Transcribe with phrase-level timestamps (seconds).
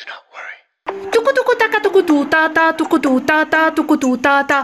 [0.00, 0.58] Do not worry.
[1.12, 4.58] Tuku tuku taka tuku tu ta ta tuku tu ta ta tuku tu ta ta.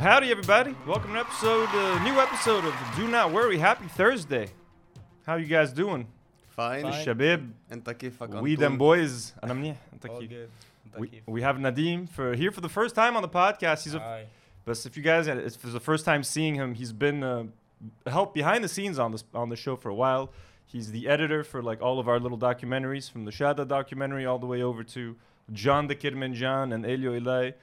[0.00, 0.74] Howdy, everybody!
[0.86, 3.58] Welcome to episode, uh, new episode of Do Not Worry.
[3.58, 4.48] Happy Thursday.
[5.26, 6.06] How you guys doing?
[6.56, 7.40] فاين Shabib,
[7.72, 9.32] انت كيفك we أنطون؟ them boys.
[9.44, 9.76] أنا منيح.
[9.92, 10.48] أنت All كيف؟ good.
[10.86, 13.84] أنت We, كيف؟ we have Nadim for here for the first time on the podcast.
[13.84, 14.26] He's a, Aye.
[14.64, 16.74] but if you guys, it's for the first time seeing him.
[16.74, 17.44] He's been uh,
[18.06, 20.32] help behind the scenes on this on the show for a while.
[20.66, 24.38] He's the editor for like all of our little documentaries, from the Shada documentary all
[24.38, 25.16] the way over to
[25.52, 27.54] John the Kidman John and Elio Ilai.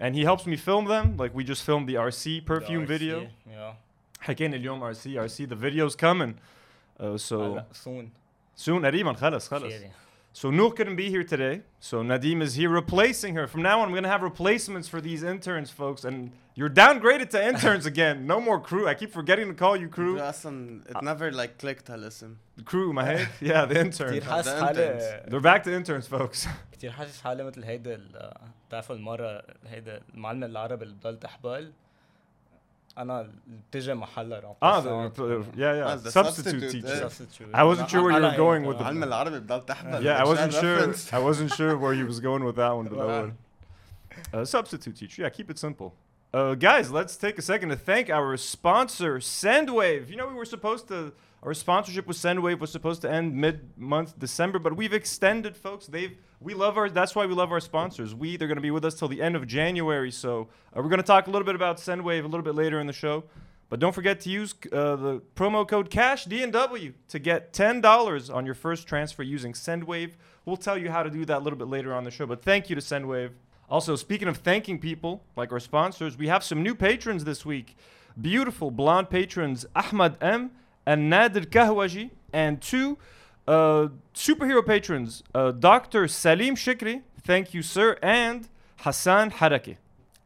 [0.00, 1.16] And he helps me film them.
[1.16, 3.20] Like we just filmed the RC perfume The video.
[3.20, 3.72] RC, Yeah.
[4.20, 6.34] حكينا اليوم RC RC the video's coming.
[6.98, 8.10] Uh, so هلا soon.
[8.56, 9.72] soon قريبا خلص خلص.
[10.34, 10.34] خير.
[10.34, 11.62] So Noor couldn't be here today.
[11.80, 13.46] So Nadim is here replacing her.
[13.48, 16.04] From now on, I'm gonna have replacements for these interns, folks.
[16.04, 18.26] And you're downgraded to interns again.
[18.26, 18.86] No more crew.
[18.86, 20.18] I keep forgetting to call you crew.
[20.20, 23.28] اصلا it never like clicked هالاسم Crew, my head.
[23.40, 24.22] Yeah, the كثير intern.
[24.22, 26.46] حاسس The حالي They're back to interns, folks.
[26.72, 28.32] كثير حاسس حالي مثل هيدا ال-
[28.68, 31.72] بتعرفوا المرة هيدا المعلمة العربي اللي بضل تحبل
[32.98, 33.32] أنا اللي
[33.70, 35.88] بتجي محلها رح ah, بس- the, yeah, yeah.
[35.88, 36.86] Ah, the substitute, substitute, teacher.
[36.86, 37.08] eh.
[37.08, 37.54] substitute.
[37.54, 38.74] I wasn't sure where you أنا were going هيك.
[38.74, 40.76] with the- المعلم العربي بضل تحبل Yeah, I مش wasn't sure.
[40.80, 41.12] reference.
[41.12, 43.22] I wasn't sure where he was going with that one, but that Wow.
[43.22, 43.32] one.
[44.34, 45.22] Uh, substitute teacher.
[45.22, 45.90] Yeah, keep it simple.
[46.35, 50.09] Uh, guys, let's take a second to thank our sponsor, Sendwave.
[50.09, 54.19] You know, we were supposed to, our sponsorship with Sendwave was supposed to end mid-month
[54.19, 55.85] December, but we've extended, folks.
[55.85, 58.13] They've, we love our, that's why we love our sponsors.
[58.13, 60.11] We, they're going to be with us till the end of January.
[60.11, 62.81] So uh, we're going to talk a little bit about Sendwave a little bit later
[62.81, 63.23] in the show.
[63.69, 68.29] But don't forget to use uh, the promo code Cash DNW to get ten dollars
[68.29, 70.15] on your first transfer using Sendwave.
[70.43, 72.25] We'll tell you how to do that a little bit later on the show.
[72.25, 73.31] But thank you to Sendwave.
[73.69, 77.75] Also, speaking of thanking people like our sponsors, we have some new patrons this week.
[78.19, 80.51] Beautiful blonde patrons Ahmad M
[80.85, 82.97] and Nadir Kahwaji, and two
[83.47, 86.07] uh, superhero patrons, uh, Dr.
[86.07, 88.47] Salim Shikri, thank you, sir, and
[88.77, 89.77] Hassan Haraki.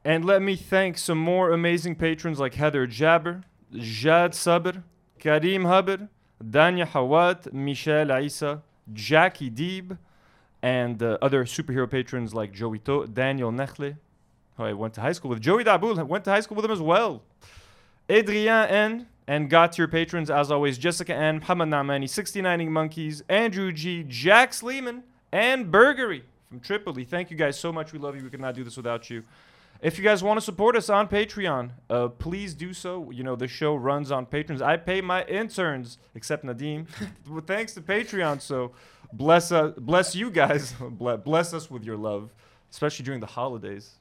[0.03, 3.43] And let me thank some more amazing patrons like Heather Jabber,
[3.73, 4.83] Jad Sabr,
[5.19, 6.07] Karim Habr,
[6.43, 9.97] Danya Hawat, Michelle Isa, Jackie Deeb,
[10.61, 13.97] and uh, other superhero patrons like Joey To, Daniel Nechle,
[14.57, 15.41] who I went to high school with.
[15.41, 17.21] Joey Dabul, went to high school with him as well.
[18.09, 19.07] Adrien N.
[19.27, 24.55] And got your patrons, as always, Jessica N., Muhammad Namani, 69 Monkeys, Andrew G., Jack
[24.55, 27.03] Sleeman, and Burgery from Tripoli.
[27.03, 27.93] Thank you guys so much.
[27.93, 28.23] We love you.
[28.23, 29.23] We could not do this without you.
[29.81, 33.11] If you guys want to support us on Patreon, uh, please do so.
[33.11, 34.61] You know, the show runs on patrons.
[34.61, 36.85] I pay my interns, except Nadim,
[37.47, 38.41] thanks to Patreon.
[38.41, 38.73] So
[39.13, 42.33] bless us, bless you guys, bless us with your love,
[42.69, 43.91] especially during the holidays.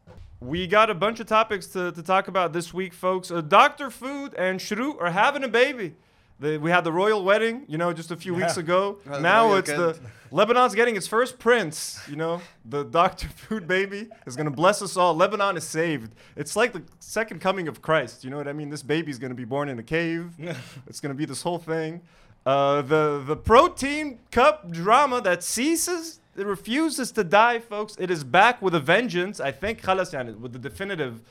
[0.40, 3.30] We got a bunch of topics to, to talk about this week, folks.
[3.30, 3.88] Uh, Dr.
[3.88, 5.94] Food and Shru are having a baby.
[6.39, 8.63] They, we had the royal wedding, you know, just a few weeks Yeah.
[8.63, 8.97] ago.
[9.05, 10.01] Well, now royal it's the kid.
[10.31, 12.01] Lebanon's getting its first prince.
[12.09, 13.27] You know, the Dr.
[13.29, 15.15] Food baby is gonna bless us all.
[15.15, 16.11] Lebanon is saved.
[16.35, 18.23] It's like the second coming of Christ.
[18.23, 18.69] You know what I mean?
[18.69, 20.31] This baby's gonna be born in a cave.
[20.87, 22.01] it's gonna be this whole thing.
[22.45, 27.95] Uh, the the protein cup drama that ceases, it refuses to die, folks.
[27.99, 29.39] It is back with a vengeance.
[29.39, 31.21] I think خلاص يعني, with the definitive.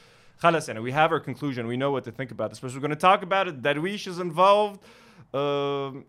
[0.43, 1.67] خلاص يعني, we have our conclusion.
[1.67, 2.61] We know what to think about this.
[2.61, 3.63] But we're going to talk about it.
[3.63, 4.81] Darwish is involved.
[5.35, 5.39] Uh,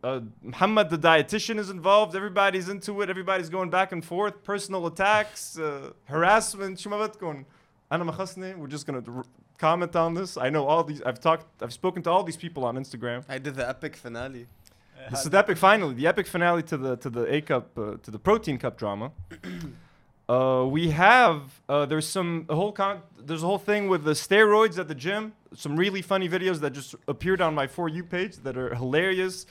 [0.04, 2.16] uh, Muhammad, the dietitian, is involved.
[2.16, 3.09] Everybody's into it.
[3.09, 4.44] Everybody's going back and forth.
[4.44, 6.80] Personal attacks, uh, harassment.
[6.80, 7.46] شو ما بدكم.
[7.92, 8.56] أنا ما خصني.
[8.58, 9.24] We're just going to
[9.58, 10.38] comment on this.
[10.38, 11.02] I know all these.
[11.04, 11.46] I've talked.
[11.62, 13.24] I've spoken to all these people on Instagram.
[13.30, 14.48] I did the epic finale
[15.09, 17.98] This is the epic finale, the epic finale to the to the A cup uh,
[18.04, 19.12] to the protein cup drama.
[20.28, 24.12] uh, we have uh, there's some a whole con- there's a whole thing with the
[24.12, 25.33] steroids at the gym.
[25.55, 29.47] Some really funny videos that just appeared on my for you page that are hilarious.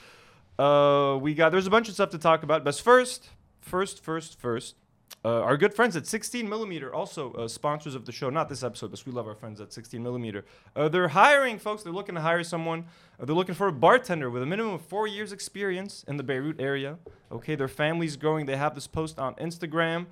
[0.58, 3.30] Uh, we got there's a bunch of stuff to talk about, but first,
[3.60, 4.76] first, first, first.
[5.24, 8.30] Uh, our good friends at 16 millimeter, also uh, sponsors of the show.
[8.30, 10.44] Not this episode, but we love our friends at 16 millimeter.
[10.76, 11.82] Uh, they're hiring folks.
[11.82, 12.84] They're looking to hire someone.
[13.18, 16.60] They're looking for a bartender with a minimum of four years experience in the Beirut
[16.60, 16.98] area.
[17.32, 18.46] Okay, their family's growing.
[18.46, 20.06] They have this post on Instagram.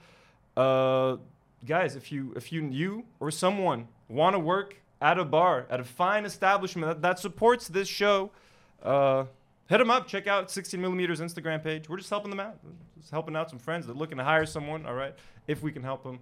[0.56, 1.16] Uh,
[1.64, 5.80] guys, if you if you you or someone want to work at a bar at
[5.80, 8.30] a fine establishment that, that supports this show,
[8.82, 9.24] uh,
[9.68, 10.06] hit them up.
[10.06, 11.88] Check out 16 millimeters Instagram page.
[11.88, 12.56] We're just helping them out.
[12.98, 13.86] Just helping out some friends.
[13.86, 14.86] They're looking to hire someone.
[14.86, 15.14] All right,
[15.46, 16.20] if we can help them.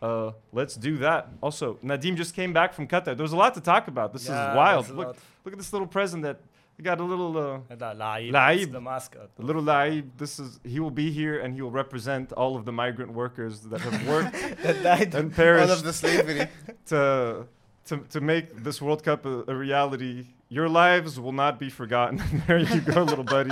[0.00, 1.28] Uh, let's do that.
[1.40, 3.16] Also, Nadim just came back from Qatar.
[3.16, 4.12] There's a lot to talk about.
[4.12, 4.88] This Yeah, is wild.
[4.90, 6.38] Look, look at this little present that
[6.77, 8.63] we got a little uh, هذا لعيب لعيب.
[8.63, 10.05] It's the mascot a little Laib.
[10.17, 13.61] This is he will be here and he will represent all of the migrant workers
[13.61, 14.33] that have worked
[14.63, 16.47] that died and all perished of the slavery
[16.87, 17.45] to
[17.85, 20.27] to, to make this World Cup a, a reality.
[20.49, 22.21] Your lives will not be forgotten.
[22.47, 23.51] there you go, little buddy.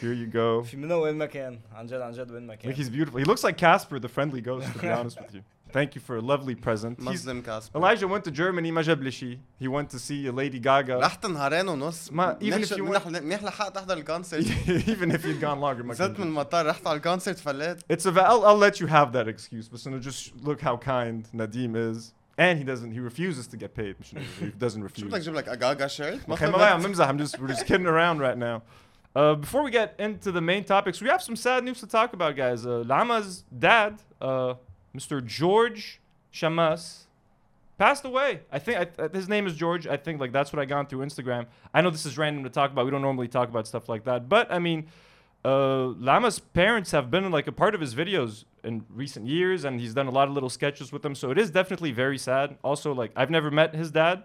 [0.00, 0.62] Here you go.
[0.62, 2.90] في منه وين ما كان عن جد عن جد وين ما I كان think he's
[2.90, 3.18] beautiful.
[3.18, 5.42] He looks like Casper, the friendly ghost, to be honest with you.
[5.72, 6.98] Thank you for a lovely present.
[7.00, 9.38] He's, مظلم كاسبر Elijah went to Germany, ما جاب لي شيء.
[9.60, 10.98] He went to see Lady Gaga.
[11.00, 14.44] رحت نهارين ونص ما- even if منيح- you منيح منيح لحقت احضر الكونسرت
[14.86, 18.06] Even if you'd gone longer, ما نزلت كان من المطار رحت على الكونسرت فليت It's
[18.06, 18.10] a.
[18.10, 22.12] I'll, I'll let you have that excuse, but so just look how kind Nadim is,
[22.38, 22.92] and he doesn't.
[22.92, 23.94] He refuses to get paid.
[24.00, 25.14] مش إنه He doesn't شو بدك refuse.
[25.14, 27.08] اجيب لك اجاجا شيرت Okay, ما بقى عم بمزح.
[27.08, 28.62] I'm just we're just kidding around right now.
[29.14, 32.10] Uh, before we get into the main topics, we have some sad news to talk
[32.18, 32.60] about, guys.
[32.66, 33.92] Uh, Lama's dad,
[34.22, 34.54] uh,
[34.97, 35.23] Mr.
[35.23, 35.99] George
[36.33, 37.03] Shamas,
[37.77, 38.41] passed away.
[38.51, 39.87] I think I, his name is George.
[39.87, 41.45] I think like that's what I got through Instagram.
[41.73, 42.85] I know this is random to talk about.
[42.85, 44.87] We don't normally talk about stuff like that, but I mean,
[45.45, 49.79] uh, Lama's parents have been like a part of his videos in recent years, and
[49.79, 51.15] he's done a lot of little sketches with them.
[51.15, 52.57] So it is definitely very sad.
[52.63, 54.23] Also, like I've never met his dad,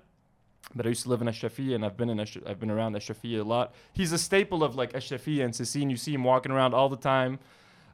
[0.74, 2.94] but I used to live in Ashrafia, and I've been in Ash- I've been around
[2.96, 3.74] Ashrafia a lot.
[3.92, 5.90] He's a staple of like Ashrafia and Sassine.
[5.90, 7.38] You see him walking around all the time.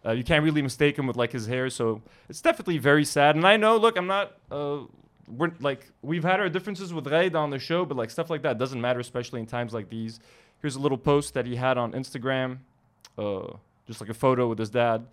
[0.05, 3.37] Uh, you can't really mistake him with like his hair, so it's definitely very sad.
[3.37, 4.33] And I know, look, I'm not.
[4.50, 4.81] Uh,
[5.29, 8.43] we're like we've had our differences with Raid on the show, but like stuff like
[8.43, 10.21] that doesn't matter, especially in times like these.
[10.61, 12.59] Here's a little post that he had on Instagram,
[13.17, 13.53] uh,
[13.87, 15.06] just like a photo with his dad,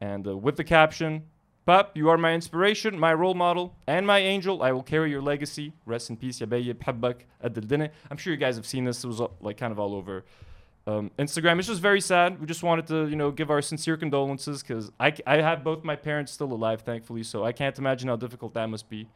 [0.00, 1.24] and uh, with the caption,
[1.66, 4.62] "Pop, you are my inspiration, my role model, and my angel.
[4.62, 5.72] I will carry your legacy.
[5.84, 9.04] Rest in peace, Yabeye Bhabbak Adildine." I'm sure you guys have seen this.
[9.04, 10.24] It was like kind of all over
[10.87, 11.59] um, Instagram.
[11.59, 12.39] It's just very sad.
[12.39, 15.63] We just wanted to, you know, give our sincere condolences because I, c- I have
[15.63, 17.23] both my parents still alive, thankfully.
[17.23, 19.07] So I can't imagine how difficult that must be.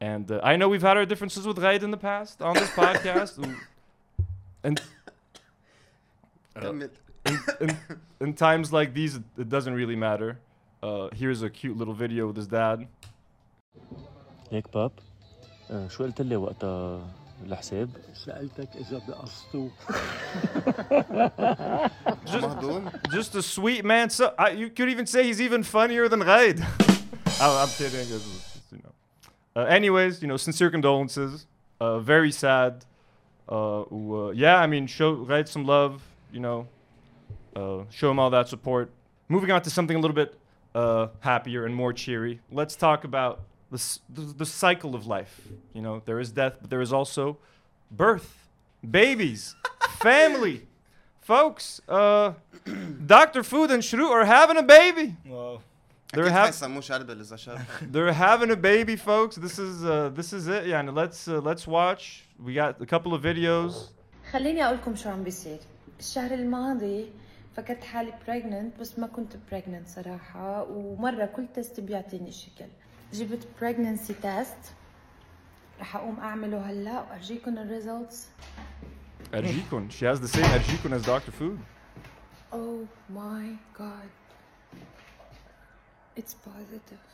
[0.00, 2.70] And uh, I know we've had our differences with Raid in the past on this
[2.70, 3.44] podcast.
[3.44, 3.54] Ooh.
[4.64, 4.80] And
[6.56, 6.90] كمل
[7.60, 7.76] in,
[8.20, 10.38] in times like these, it, it doesn't really matter.
[10.82, 12.86] Uh, here's a cute little video with his dad.
[14.52, 14.92] هيك باب
[15.70, 17.00] آه، شو قلت لي وقتها
[17.46, 19.70] الحساب؟ سألتك إذا بقصته
[22.34, 24.10] مهضوم Just a sweet man.
[24.10, 26.60] So I, you could even say he's even funnier than Raid.
[27.40, 28.00] I'm, I'm kidding.
[28.00, 28.92] It's, it's, you know.
[29.62, 31.46] Uh, anyways, you know, sincere condolences.
[31.80, 32.84] Uh, very sad.
[33.48, 36.02] Uh, w- uh, yeah, I mean, show Raid some love.
[36.32, 36.68] You know,
[37.54, 38.90] uh, show him all that support.
[39.28, 40.38] Moving on to something a little bit
[40.74, 42.40] uh, happier and more cheery.
[42.50, 43.40] Let's talk about
[43.70, 45.34] the, s- the the cycle of life.
[45.76, 47.24] You know, there is death, but there is also
[48.04, 48.28] birth,
[49.00, 49.42] babies,
[50.06, 50.58] family.
[51.20, 52.32] Folks, uh,
[53.16, 53.42] Dr.
[53.42, 55.14] Food and Shrew are having a baby.
[55.30, 55.58] واو
[56.14, 57.58] They're, اكيد hav- حيسموه شربل اذا شرب
[57.92, 59.36] they're having a baby, folks.
[59.36, 60.66] This is uh, this is it.
[60.66, 62.24] Yeah, let's uh, let's watch.
[62.46, 63.74] We got a couple of videos.
[64.32, 65.58] خليني اقول لكم شو عم بيصير
[66.00, 67.06] الشهر الماضي
[67.56, 72.64] فكرت حالي pregnant بس ما كنت pregnant صراحة ومرة كل تست بيعطيني الشكل
[73.12, 74.72] جبت pregnancy test
[75.80, 78.26] رح اقوم اعمله هلا وارجيكم الريزلتس
[79.32, 79.90] Erjikun.
[79.90, 81.32] She has the same Erjikun as Dr.
[81.32, 81.58] Food.
[82.52, 83.46] Oh my
[83.78, 84.10] god
[86.16, 87.04] It's positive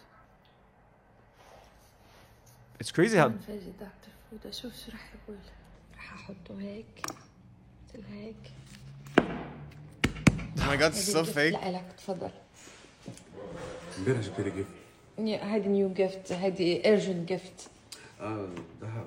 [2.81, 5.39] It's crazy how نفاجئ دكتور فود اشوف شو رح يقول
[5.97, 7.03] رح احطه هيك
[7.89, 8.53] مثل هيك
[10.59, 12.31] Oh my god it's so fake لا لك تفضل
[15.19, 17.71] امبارح جبت لي جيفت يا هيدي نيو جيفت هيدي urgent جيفت
[18.21, 18.49] اه
[18.81, 19.07] ذهب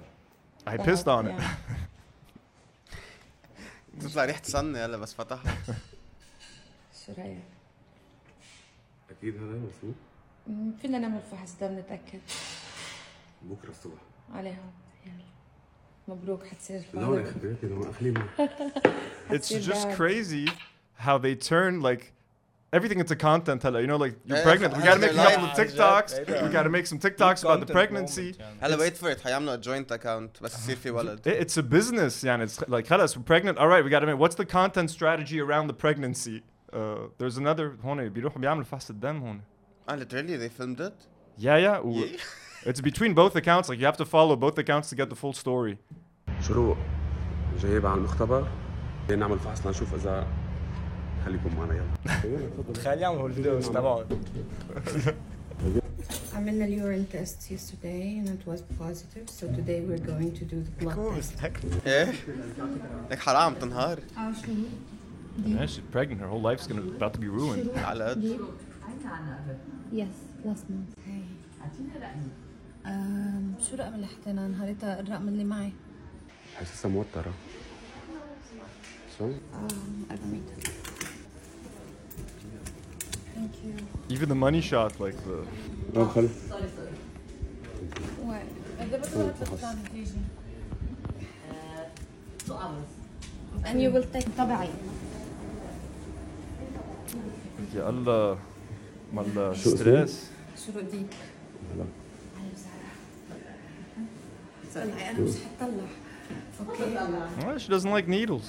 [0.68, 1.44] I pissed on it.
[3.98, 5.58] بتطلع ريحة سنة هلا بس فتحها
[7.06, 7.38] شو رايك؟
[9.10, 9.96] اكيد هذا مسموح
[10.48, 12.20] مم، فينا نعمل فحص دم نتأكد
[13.44, 14.02] بكره الصبح
[14.34, 14.64] عليها
[15.06, 15.26] يلا
[16.08, 17.28] مبروك حتصير لون father.
[17.28, 18.14] اخبارك لون اخلي
[19.30, 19.98] It's your just dad.
[19.98, 20.50] crazy
[21.06, 22.04] how they turn like
[22.78, 23.60] everything into content.
[23.64, 24.72] Hella, you know, like you're Yeah, pregnant.
[24.78, 25.60] We as gotta make a their couple of life.
[25.62, 26.12] TikToks.
[26.30, 26.44] Yeah.
[26.46, 28.28] We gotta make some TikToks about the Content pregnancy.
[28.32, 28.58] moment يعني.
[28.62, 32.24] هلا ويت فور ات حيعملوا جوينت اكونت بس يصير في ولد It- It's a business,
[32.24, 32.36] yeah.
[32.38, 33.58] And it's like, خلاص, we're pregnant.
[33.58, 34.20] All right, we gotta make.
[34.20, 36.42] What's the content strategy around the pregnancy?
[36.74, 36.78] Uh,
[37.20, 37.78] there's another.
[37.84, 39.42] هون بيروحوا بيعملوا فحص الدم هون.
[39.90, 40.94] اه literally they filmed it
[41.40, 41.80] Yeah, yeah.
[41.86, 42.06] و-
[42.70, 43.70] It's between both accounts.
[43.70, 45.78] Like you have to follow both accounts to get the full story.
[46.42, 46.78] شروق
[47.62, 48.48] جايب على المختبر
[49.08, 50.28] جاي نعمل فحص لنشوف اذا
[51.25, 54.05] خليكم معنا يلا تخيل يعملوا الفيديوز تبعهم
[56.35, 60.85] عملنا اليورين تيست yesterday and it was positive so today we're going to do the
[60.85, 62.13] blood test إيه
[63.11, 64.53] لك حرام تنهار آه شو
[65.47, 66.21] Yeah, she's pregnant.
[66.21, 67.79] Her whole life's gonna about to be ruined.
[67.79, 68.39] على قد
[69.93, 71.25] Yes last month hey
[72.85, 75.73] um, شو الرقم اللي حطيناه نهارتها الرقم اللي معي
[76.57, 77.33] حاسسها موترة
[79.19, 80.41] شو؟ um, 400
[83.40, 83.74] Thank you
[84.16, 85.38] Even the money shot, like the.
[86.00, 86.30] اه خلي
[88.26, 88.46] What?
[93.66, 94.70] And you will take طبعي
[97.76, 98.38] يا الله
[99.14, 100.30] مال شو ستريس
[100.66, 101.06] شو بدي؟
[101.76, 101.86] هلا.
[104.76, 105.88] طلعي انا مش حطلع
[106.60, 106.98] اوكي
[107.42, 108.48] Well, she doesn't like needles.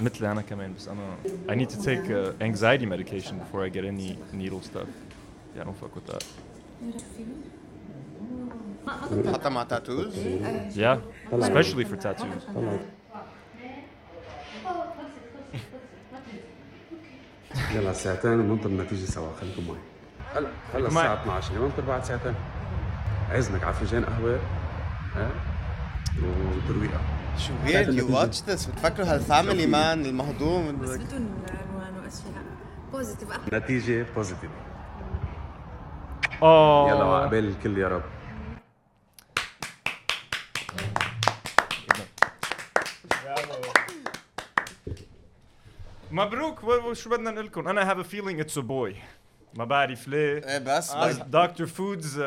[0.00, 1.16] مثلي أنا كمان بس أنا
[1.48, 4.88] I need to take uh, anxiety medication before I get any needle stuff.
[5.56, 6.24] Yeah, I don't fuck with that.
[9.34, 10.14] حتى مع تاتوز
[10.76, 10.98] Yeah,
[11.32, 12.44] especially for tattoos.
[12.54, 12.80] طلعت
[17.74, 19.78] يلا ساعتين وننطر النتيجة سوا خليكم معي
[20.34, 21.06] هلا هلا معي.
[21.06, 22.34] الساعة 12 ننطر بعد ساعتين
[23.30, 24.40] عزمك على فنجان قهوة
[25.14, 25.30] ها
[26.22, 27.00] وترويقة
[27.37, 30.77] شو ويرد يو واتش ذس بتفكروا هالفاميلي مان المهضوم.
[30.77, 32.43] بس بدون عنوان واشياء
[32.91, 34.49] بوزيتيف نتيجة بوزيتيف
[36.35, 36.89] Oh.
[36.89, 38.03] يلا وعقبال الكل يا رب.
[46.11, 48.95] مبروك شو بدنا نقول لكم؟ أنا have a feeling it's a boy.
[49.55, 50.91] ما بعرف ليه إيه بس
[51.27, 52.23] دكتور فودز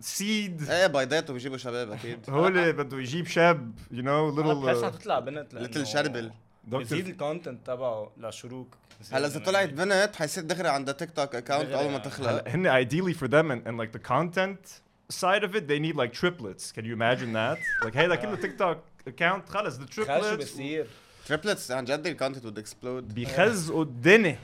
[0.00, 5.18] سيد إيه بيضاته بيجيبوا شباب أكيد هو بده يجيب شاب you know بحس little حتطلع
[5.18, 6.30] بنت ليتل شربل
[6.64, 8.68] بزيد دكتور الكونتنت تبعه لشروق
[9.12, 11.98] هلا إذا طلعت بنت حيصير دغري عندها تيك توك اكونت أول ما يعني.
[11.98, 14.80] تخلق هن ideally for them and, and like the content
[15.12, 16.72] side of it they need like triplets.
[16.72, 17.58] Can you imagine that?
[17.84, 20.38] Like هيدا كله تيك توك account خلص the تخيل شو triplets.
[20.38, 20.86] بصير؟
[21.26, 23.14] تريبلتس عن جد الكونتنت would explode.
[23.14, 24.38] بيخزقوا الدنيا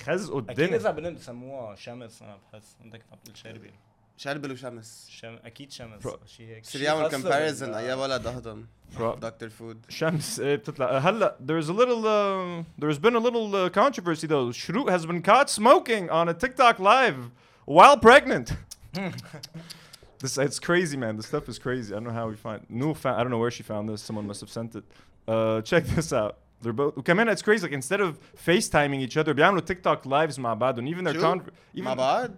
[0.00, 3.70] يخزقوا أكيد الدنيا اذا بنت بسموها شمس أنا بحس انت كنت عم تقول شربل
[4.16, 5.38] شربل وشمس شم...
[5.44, 6.18] أكيد شمس برو.
[6.26, 8.66] شيء هيك شي يعمل كومباريزن اي ولد اهضم.
[8.98, 13.68] دكتور فود شمس إيه بتطلع هلا there's a little uh, there's been a little uh,
[13.68, 17.18] controversy though Shroot has been caught smoking on a TikTok live
[17.66, 18.52] while pregnant
[20.20, 22.94] this it's crazy man this stuff is crazy I don't know how we find no
[22.94, 24.84] fa- I don't know where she found this someone must have sent it
[25.32, 29.32] uh, check this out they're both وكمان it's crazy like instead of FaceTiming each other
[29.32, 31.42] بيعملوا TikTok lives مع بعض and even their شو؟ con-
[31.76, 32.30] even مع بعض؟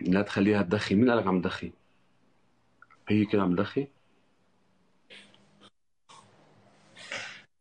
[0.00, 0.94] لا تخليها تدخي.
[0.94, 1.72] مين قالك عم تدخي؟
[3.08, 3.88] هي كده عم تدخي؟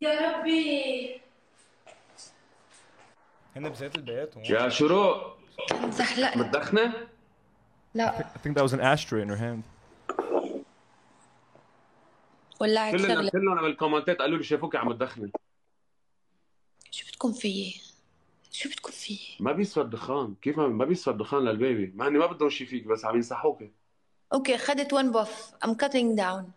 [0.02, 1.22] يا ربي.
[3.56, 5.38] هن بذات البيت هون يا شروق.
[5.90, 6.94] زحلقت متدخنة؟
[7.94, 8.20] لا.
[8.20, 9.64] I think that was an ashtray in her hand.
[12.60, 15.32] ولعت كلنا شغله كلنا بالكومنتات قالوا لي شافوك عم تدخني.
[17.15, 17.81] شو بدكم فيي؟
[18.53, 22.27] شو بدكم فيي؟ ما بيسوى الدخان كيف ما, ما بيسوى الدخان للبيبي مع اني ما
[22.27, 23.63] بدهم شي فيك بس عم ينصحوك
[24.33, 26.51] اوكي اخذت ون بوف ام كاتينج داون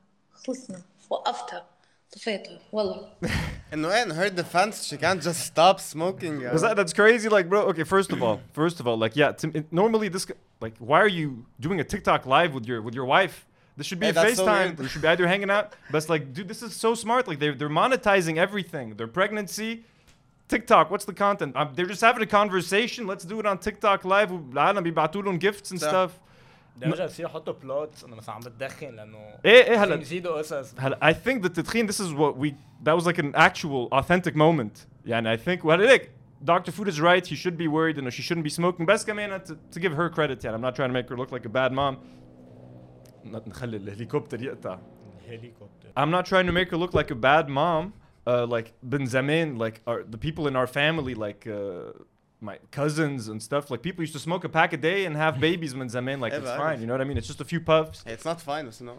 [0.47, 1.65] خلصنا وقفتها
[2.11, 3.09] طفيتها والله
[3.73, 7.27] انه ايه in her defense she can't just stop smoking Because that, that's crazy.
[7.37, 7.61] Like, bro.
[7.71, 9.31] Okay, first of all, first of all, like, yeah.
[9.39, 10.33] To, it, normally, this, g-
[10.65, 11.27] like, why are you
[11.65, 13.35] doing a TikTok live with your with your wife?
[13.77, 14.65] This should be Hey, a that's so FaceTime.
[14.67, 14.79] weird.
[14.85, 15.65] you should be either hanging out.
[15.91, 17.23] But it's like, dude, this is so smart.
[17.29, 18.87] Like, they're they're monetizing everything.
[18.99, 19.69] Their pregnancy,
[20.47, 20.91] TikTok.
[20.91, 21.55] What's the content?
[21.55, 23.07] Um, they're just having a conversation.
[23.07, 24.31] Let's do it on TikTok live.
[24.31, 25.89] العالم بيبعتوا لهم gifts and صح.
[25.89, 26.11] stuff.
[26.81, 30.73] لدرجه بصير يحطوا بلوت انه مثلا عم بتدخن لانه ايه ايه بدهم هلا يزيدوا قصص
[30.79, 34.35] هلا I think that التدخين this is what we that was like an actual authentic
[34.35, 36.09] moment يعني I think وهلا ليك
[36.45, 36.71] Dr.
[36.71, 39.75] Food is right he should be worried and she shouldn't be smoking بس كمان to,
[39.75, 41.71] to give her credit يعني I'm not trying to make her look like a bad
[41.73, 41.95] mom
[43.25, 44.79] نخلي الهليكوبتر يقطع
[45.27, 47.93] هليكوبتر I'm not trying to make her look like a bad mom.
[48.28, 51.92] uh, like Benjamin, like our, the people in our family, like uh,
[52.40, 53.70] my cousins and stuff.
[53.70, 56.20] Like people used to smoke a pack a day and have babies Benjamin.
[56.20, 57.16] Like it's fine, you know what I mean?
[57.16, 58.04] It's just a few puffs.
[58.06, 58.98] It's not fine, no.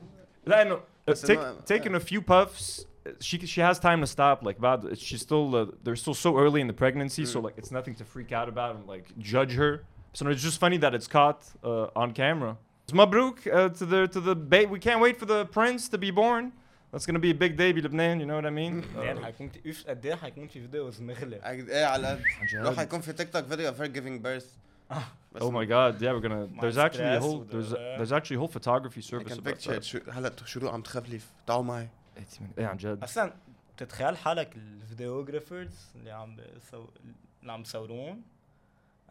[0.51, 0.81] I know.
[1.07, 4.43] Uh, take, uh, taking a few puffs, uh, she she has time to stop.
[4.43, 7.27] Like, but she's still uh, they're still so early in the pregnancy, mm.
[7.27, 9.83] so like it's nothing to freak out about and like judge her.
[10.13, 12.57] So no, it's just funny that it's caught uh, on camera.
[12.83, 16.09] It's Mabruk uh, to the to the we can't wait for the prince to be
[16.09, 16.53] born.
[16.93, 18.84] That's gonna be a big day بلبنان, you know what I mean?
[19.05, 22.22] يعني حيكون في- قد إيه حيكون في فيديوز مغلق إيه على قد.
[22.53, 24.46] لو حيكون في تيك توك فيديو of her giving birth
[25.41, 26.48] Oh my god, yeah, we're gonna.
[26.63, 29.53] There's actually a whole there's the- there's actually a whole photography I service can about
[29.53, 29.84] picture it that.
[29.86, 31.89] شو هلا شروق عم تخفلف تعالوا معي
[32.58, 33.03] إيه عن جد.
[33.03, 33.34] أصلا
[33.77, 36.86] تتخيل حالك الفيديوغرافرز اللي عم بيصو...
[37.41, 38.22] اللي عم بيصورون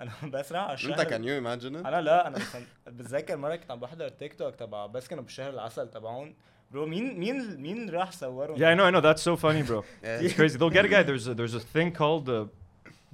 [0.00, 2.38] أنا بسرع على الشهر انت كان يو imagine it أنا لا أنا
[2.87, 6.35] بتذكر مرة كنت عم بحضر تيك توك تبع بس كانوا بشهر العسل تبعون
[6.71, 9.01] برو مين مين مين راح صورهم Yeah, I know, I know.
[9.01, 9.83] That's so funny, bro.
[10.03, 10.19] Yeah.
[10.21, 10.57] It's crazy.
[10.57, 11.03] They'll get a guy.
[11.03, 12.45] There's a, there's a thing called uh,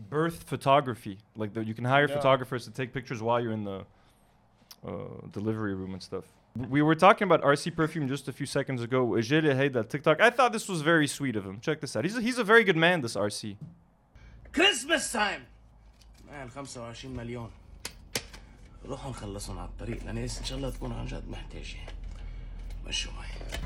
[0.09, 1.17] birth photography.
[1.41, 2.15] Like the, you can hire Yeah.
[2.17, 3.79] photographers to take pictures while you're in the
[4.89, 4.91] uh,
[5.37, 6.25] delivery room and stuff.
[6.77, 8.99] We were talking about RC perfume just a few seconds ago.
[9.21, 10.17] Ejele Hayda TikTok.
[10.27, 11.55] I thought this was very sweet of him.
[11.67, 12.03] Check this out.
[12.07, 13.01] He's a, he's a very good man.
[13.01, 13.55] This RC.
[14.55, 15.41] كريسماس تايم
[16.31, 17.49] مان 25 مليون
[18.85, 21.77] روحوا نخلصهم على الطريق لان ان شاء الله تكون عن جد محتاجه
[22.86, 23.60] مشوا معي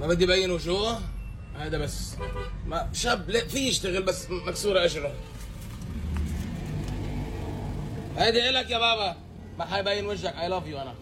[0.00, 1.00] ما بدي بين وجوه
[1.58, 2.16] هذا بس.
[2.66, 5.14] ما شاب لا في يشتغل بس مكسورة أجره.
[8.18, 9.16] هيدي إلك يا بابا.
[9.58, 10.36] ما حيبين وجهك.
[10.36, 10.94] اي لاف يو أنا.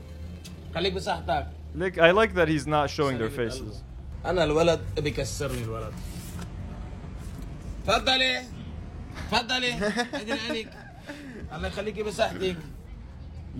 [0.74, 1.46] خليك بصحتك.
[1.78, 3.82] Like, I like that he's not showing their faces.
[4.24, 5.92] أنا الولد بكسرني الولد.
[7.86, 8.42] تفضلي.
[9.30, 9.72] تفضلي.
[10.14, 10.72] هيدي لك
[11.54, 12.56] الله يخليكي بصحتك.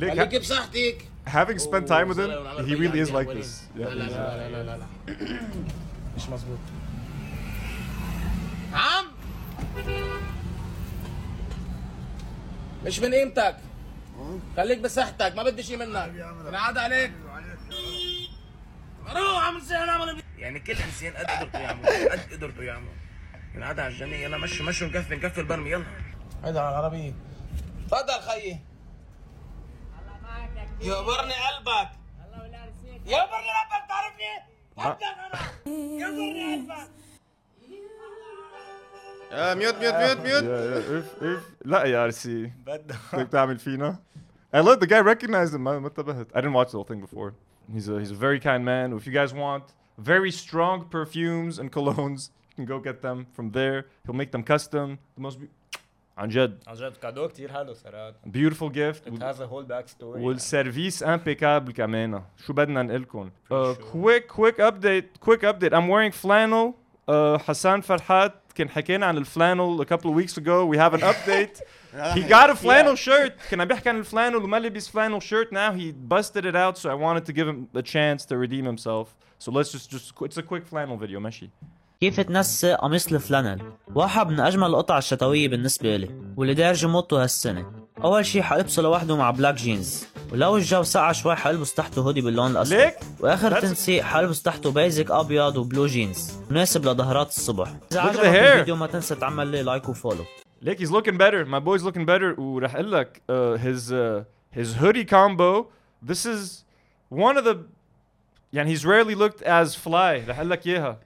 [0.01, 1.10] خليكي بصحتك.
[1.27, 3.63] Having spent time with him, أوه، he really is like this.
[3.77, 4.11] لا لا Yeah.
[4.11, 4.87] لا لا لا لا لا
[6.17, 6.59] مش مظبوط
[8.73, 9.05] عم
[12.85, 13.57] مش من قيمتك.
[14.57, 16.13] خليك بصحتك ما بدي شيء منك.
[16.49, 17.13] انعاد عليك.
[19.07, 22.89] روح عم نسيان عمل يعني كل إنسان قد قدرته يعمل قد قدرته يعمل.
[23.57, 25.85] انعاد على الجنة يلا مشوا مشوا نكفي نكفي البرمي يلا.
[26.45, 27.13] هيدا على العربية.
[27.87, 28.61] تفضل خيي.
[30.82, 31.90] يقبرني قلبك
[33.06, 34.32] يقبرني ربك تعرفني
[34.78, 36.90] بدك انا يقبرني قلبك
[39.32, 41.00] آه ميوت ميوت ميوت ميوت Yeah, yeah.
[41.00, 42.28] If, if, لا يا RC.
[42.28, 44.00] بدها بدك تعمل فينا.
[44.56, 45.60] I love the guy recognized him.
[45.62, 46.28] ما ما انتبهت.
[46.34, 47.34] I didn't watch the whole thing before.
[47.74, 48.94] He's a he's a very kind man.
[48.94, 49.64] If you guys want
[49.98, 53.78] very strong perfumes and colognes, you can go get them from there.
[54.06, 54.88] He'll make them custom.
[55.16, 55.50] The most be-
[56.20, 59.08] عن جد عن جد كادو كتير حلو صراحة beautiful gift.
[59.08, 63.76] It has a whole back story والسيرفيس امبيكابل كمان شو بدنا نقلكم uh, sure.
[63.76, 66.74] quick quick update quick update I'm wearing flannel
[67.10, 71.02] uh, حسان فرحات كان حكينا عن الفلانل a couple of weeks ago we have an
[71.02, 71.62] update
[72.14, 75.72] he got a flannel shirt كان عم بيحكي عن الفلانل وما لبس flannel shirt now
[75.74, 79.16] he busted it out so I wanted to give him a chance to redeem himself
[79.40, 81.50] so let's just just it's a quick flannel video ماشي
[82.03, 87.73] كيف تنسق قميص الفلانل واحد من أجمل القطع الشتوية بالنسبة لي واللي دارجه موضته هالسنة
[88.05, 92.51] أول شي حلبسه لوحده مع بلاك جينز ولو الجو سقع شوي حلبس تحته هودي باللون
[92.51, 97.97] الأسود ليك؟ وآخر That's- تنسيق حلبس تحته بيزك أبيض وبلو جينز مناسب لظهرات الصبح the
[97.97, 98.25] عجبك.
[98.25, 100.25] الفيديو ما تنسى تعمل لي لايك وفولو
[100.65, 101.45] Look, he's looking better.
[101.47, 102.39] My boy's looking better.
[102.41, 104.25] وراح أقول لك uh, his uh,
[104.61, 105.67] his hoodie combo.
[106.11, 106.65] This is
[107.11, 107.57] one of the
[108.53, 110.29] يعني he's rarely looked as fly.
[110.29, 110.99] راح أقول لك إياها.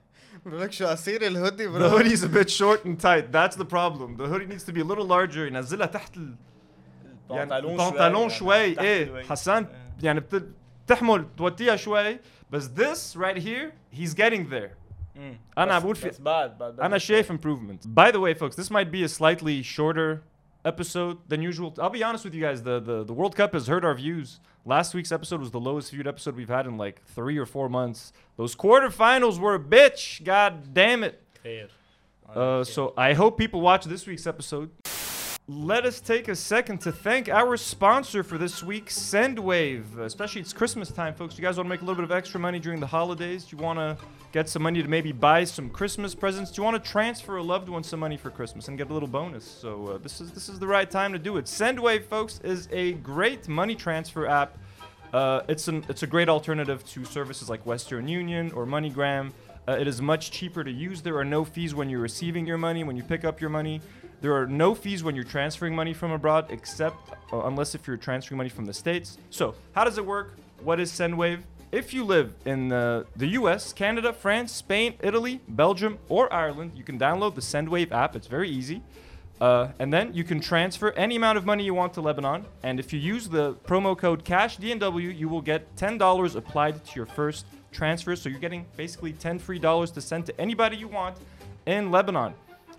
[0.46, 3.32] بقول لك شو قصير الهودي The برو hoodie's a bit short and tight.
[3.32, 4.16] That's the problem.
[4.16, 5.38] The hoodie needs to be a little larger.
[5.46, 6.34] ينزلها تحت ال
[7.30, 9.66] يعني البنطلون البنطلون شوي شوي يعني ايه تحت حسان
[10.02, 10.48] يعني بت-
[10.86, 12.18] بتحمل توطيها شوي
[12.50, 14.70] بس this right here he's getting there.
[15.16, 15.38] مم.
[15.58, 17.86] أنا بس- بقول في- بس بعد بعد أنا شايف improvement.
[18.00, 20.18] By the way, folks, this might be a slightly shorter
[20.65, 21.73] episode than usual.
[21.79, 24.39] I'll be honest with you guys, the, the, the World Cup has hurt our views.
[24.65, 27.69] Last week's episode was the lowest viewed episode we've had in like three or four
[27.69, 28.11] months.
[28.35, 30.23] Those quarterfinals were a bitch.
[30.23, 31.21] God damn it.
[32.27, 34.71] Uh, so I hope people watch this week's episode.
[35.47, 39.99] Let us take a second to thank our sponsor for this week, Sendwave.
[39.99, 41.37] Especially it's Christmas time, folks.
[41.37, 43.45] You guys want to make a little bit of extra money during the holidays?
[43.45, 43.95] Do you want to
[44.31, 46.49] get some money to maybe buy some Christmas presents?
[46.49, 48.93] Do you want to transfer a loved one some money for Christmas and get a
[48.93, 49.45] little bonus?
[49.45, 51.45] So uh, this is this is the right time to do it.
[51.45, 54.57] Sendwave, folks, is a great money transfer app.
[55.13, 59.31] Uh, it's an it's a great alternative to services like Western Union or MoneyGram.
[59.67, 61.03] Uh, it is much cheaper to use.
[61.03, 63.81] There are no fees when you're receiving your money, when you pick up your money.
[64.25, 67.95] There are no fees when you're transferring money from abroad, except uh, unless if you're
[67.95, 69.19] transferring money from the states.
[69.29, 70.33] So, how does it work?
[70.63, 71.41] What is Sendwave?
[71.71, 76.83] If you live in uh, the US, Canada, France, Spain, Italy, Belgium, or Ireland, you
[76.83, 78.15] can download the Sendwave app.
[78.15, 78.81] It's very easy.
[79.39, 82.45] Uh, and then you can transfer any amount of money you want to Lebanon.
[82.63, 87.05] And if you use the promo code CashDNW, you will get $10 applied to your
[87.05, 88.15] first transfer.
[88.15, 91.15] So you're getting basically 10 free dollars to send to anybody you want
[91.67, 92.33] in Lebanon.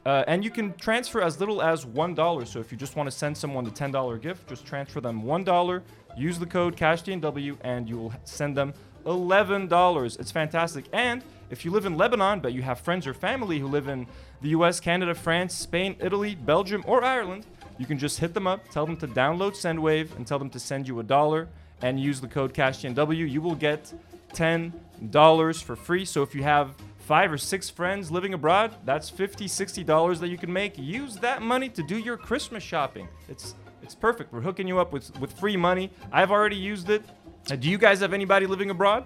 [0.07, 2.47] Uh, and you can transfer as little as $1.
[2.47, 5.83] So if you just want to send someone the $10 gift, just transfer them $1.
[6.17, 8.73] Use the code CashDNW and you will send them
[9.05, 10.21] $11.
[10.21, 10.85] It's fantastic.
[10.93, 14.07] And if you live in Lebanon, but you have friends or family who live in
[14.43, 17.45] the US, Canada, France, Spain, Italy, Belgium, or Ireland,
[17.77, 20.61] you can just hit them up, tell them to download SendWave, and tell them to
[20.61, 21.49] send you a dollar
[21.83, 23.29] and use the code CashDNW.
[23.29, 23.93] You will get
[24.35, 26.05] $10 for free.
[26.05, 30.37] So if you have five or six friends living abroad, that's $50, $60 that you
[30.37, 30.77] can make.
[30.77, 33.09] Use that money to do your Christmas shopping.
[33.29, 34.33] It's it's perfect.
[34.33, 35.93] We're hooking you up with, with free money.
[36.11, 37.05] I've already used it.
[37.49, 39.05] Uh, do you guys have anybody living abroad?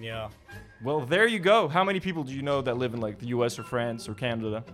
[0.00, 0.30] Yeah.
[0.82, 1.68] Well, there you go.
[1.68, 4.14] How many people do you know that live in like the US or France or
[4.14, 4.64] Canada?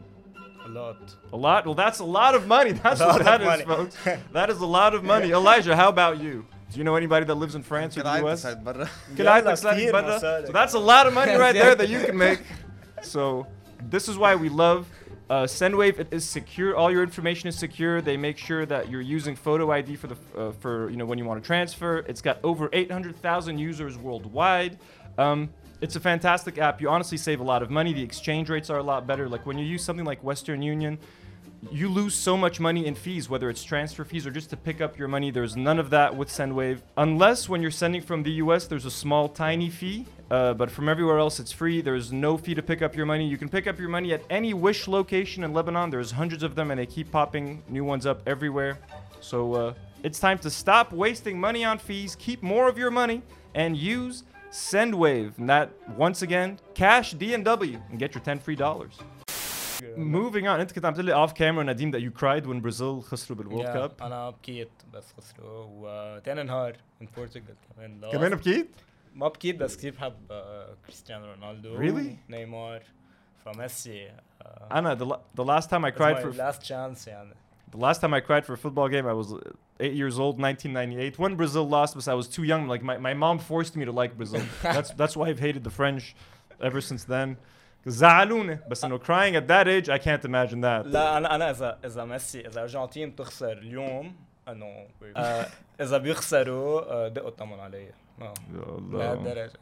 [0.65, 1.15] A lot.
[1.35, 1.67] A lot?
[1.67, 2.73] Well, that's a lot of money.
[2.85, 3.65] That's A what that of is, money.
[3.65, 3.97] folks.
[4.33, 5.33] That is a lot of money.
[5.33, 6.47] Elijah, how about you?
[6.73, 8.45] Do you know anybody that lives in France or the US?
[10.47, 12.41] so that's a lot of money right there that you can make.
[13.03, 13.47] So
[13.91, 14.87] this is why we love
[15.33, 16.77] uh, SendWave It is secure.
[16.77, 18.03] All your information is secure.
[18.03, 21.19] They make sure that you're using Photo ID for the uh, for you know when
[21.19, 21.99] you want to transfer.
[22.01, 24.79] It's got over 800,000 users worldwide.
[25.17, 26.81] Um, it's a fantastic app.
[26.81, 27.93] You honestly save a lot of money.
[27.93, 29.29] The exchange rates are a lot better.
[29.29, 30.99] Like when you use something like Western Union,
[31.70, 34.81] you lose so much money in fees, whether it's transfer fees or just to pick
[34.81, 35.31] up your money.
[35.31, 36.81] There's none of that with Sendwave.
[36.96, 40.07] Unless when you're sending from the US, there's a small, tiny fee.
[40.31, 41.81] Uh, but from everywhere else, it's free.
[41.81, 43.29] There's no fee to pick up your money.
[43.29, 45.90] You can pick up your money at any Wish location in Lebanon.
[45.90, 48.79] There's hundreds of them, and they keep popping new ones up everywhere.
[49.20, 53.22] So uh, it's time to stop wasting money on fees, keep more of your money,
[53.55, 55.37] and use Sendwave.
[55.38, 58.98] And that, once again, cash D&W and get your 10 free dollars
[59.98, 63.38] Moving on, انت كنت عم تقول off camera نديم that you cried when Brazil خسروا
[63.38, 68.12] بالورلد Yeah, كاب انا بكيت بس خسروا وتاني نهار من بورتوغال كمان lost.
[68.12, 68.70] كمان بكيت؟
[69.16, 72.32] ما بكيت بس كثير بحب آه، كريستيانو رونالدو Really?
[72.32, 72.84] نيمار
[73.46, 74.08] فميسي
[74.42, 77.34] آه، أنا the, la- the last time I it's cried my for last chance يعني
[77.76, 79.34] the last time I cried for a football game I was
[79.80, 83.13] eight years old 1998 when Brazil lost but I was too young like my, my
[83.13, 84.42] mom forced me to like Brazil
[84.76, 86.04] that's that's why I've hated the French
[86.70, 87.38] ever since then
[87.87, 90.87] زعلوني بس انه crying at that age I can't imagine that.
[90.87, 94.16] لا أنا أنا اذا إذا ميسي إذا أرجنتين تخسر اليوم
[94.49, 95.47] إنه آه،
[95.81, 97.90] إذا بيخسروا آه، دقوا الطمن علي.
[98.23, 98.35] آه،
[98.79, 98.99] الله.
[98.99, 99.53] لهالدرجه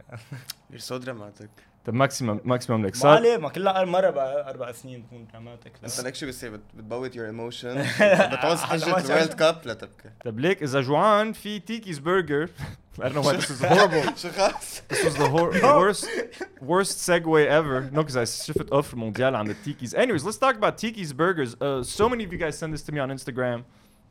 [0.73, 1.70] You're so dramatic.
[1.88, 6.00] the maximum maximum like ما عليه ما كلها مره بقى اربع سنين تكون دراماتيك انت
[6.00, 8.02] لك شو بيصير بت- بتبوت your emotions
[8.34, 12.50] بتعوز حجة الورلد كاب لتبكي طب ليك اذا جوعان في تيكيز برجر
[12.98, 16.06] I don't know why this is horrible شو خاص؟ This was the, hor- the worst
[16.62, 17.78] worst segue ever.
[17.96, 19.94] No, because I shifted off mondial on the Tiki's.
[20.04, 21.52] Anyways, let's talk about Tiki's Burgers.
[21.56, 23.60] Uh, so many of you guys send this to me on Instagram.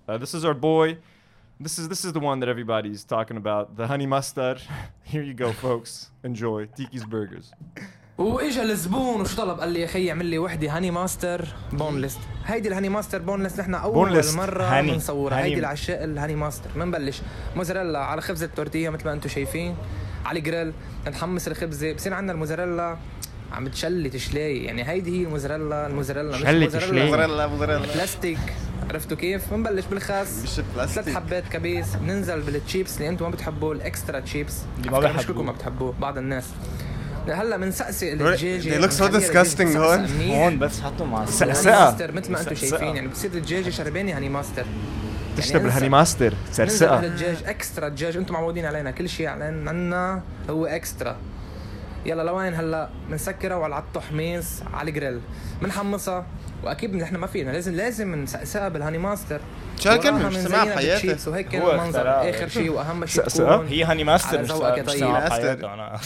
[0.08, 0.88] Uh, this is our boy.
[1.64, 3.64] This is this is the one that everybody's talking about.
[3.80, 4.58] The honey mustard.
[5.12, 5.92] Here you go, folks.
[6.24, 7.46] Enjoy Tiki's Burgers.
[8.18, 12.68] واجا الزبون وشو طلب قال لي يا خيي اعمل لي وحده هاني ماستر بونلست هيدي
[12.68, 14.36] الهاني ماستر بونلست نحن اول بونلست.
[14.36, 14.92] مره هاني.
[14.92, 15.46] بنصورها هاني.
[15.48, 17.22] هيدي العشاء الهاني ماستر بنبلش
[17.56, 19.76] موزاريلا على خبزه تورتيه مثل ما انتم شايفين
[20.24, 20.72] على جريل
[21.08, 22.96] نحمص الخبزه بصير عندنا الموزاريلا
[23.52, 27.04] عم تشلي تشلاي يعني هيدي هي الموزاريلا الموزاريلا مش شلي موزاريلا تشلاي.
[27.04, 28.38] موزاريلا موزاريلا بلاستيك
[28.89, 34.19] عرفتوا كيف؟ بنبلش بالخس مش ثلاث حبات كبيس بننزل بالتشيبس اللي أنتم ما بتحبوه الاكسترا
[34.19, 34.57] تشيبس.
[34.77, 35.23] اللي ما بيحبوه.
[35.23, 36.45] كلكم ما بتحبوه بعض الناس.
[37.27, 40.29] هلا بنسقسق الدجاجه They look so disgusting هون.
[40.29, 41.85] هون بس حطوا مع سقسقة.
[41.85, 42.55] ماستر مثل ما أنتم.
[42.55, 42.95] شايفين.
[42.95, 44.65] يعني بتصير الدجاجه شربانه هاني ماستر.
[45.37, 45.67] تشرب انسى.
[45.67, 51.17] الهاني ماستر ننزل تسرسقها بالدجاج اكسترا دجاج أنتم معودين علينا كل شيء عندنا هو اكسترا.
[52.05, 55.19] يلا لوين هلا؟ بنسكرها وعلى عطو حميص على الجريل.
[55.61, 56.25] بنحمصها
[56.63, 57.51] واكيد إحنا ما فينا.
[57.51, 59.41] لازم لازم نسقسها بالهاني ماستر.
[59.79, 61.29] شو كلمة؟ مش سمعها بحياتي.
[61.29, 65.97] وهيك كان المنظر آخر شيء وأهم شيء تكون هي هاني ماستر مش سمعها بحياتي أنا.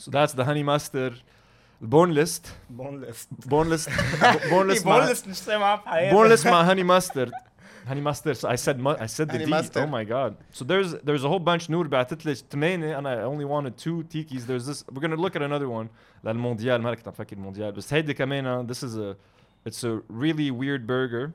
[0.00, 0.62] So that's the honey
[1.82, 3.90] البون ليست بون ليست بون ليست
[4.50, 6.14] بون ليست بون ليست مش سامعها بحياتي.
[6.14, 7.30] بون ليست مع هاني ماستر
[7.88, 8.36] honey mustard.
[8.36, 9.46] So I said I said the D.
[9.46, 9.82] mustard.
[9.84, 10.32] Oh my god.
[10.58, 11.70] So there's there's a whole bunch.
[11.70, 14.42] نور بعتت لي ثمانية and I only wanted two tikis.
[14.46, 14.84] There's this.
[14.92, 15.88] We're gonna look at another one.
[16.24, 19.16] للمونديال ما كنت عم فكر المونديال بس هيدي كمان this is a
[19.68, 21.32] it's a really weird burger.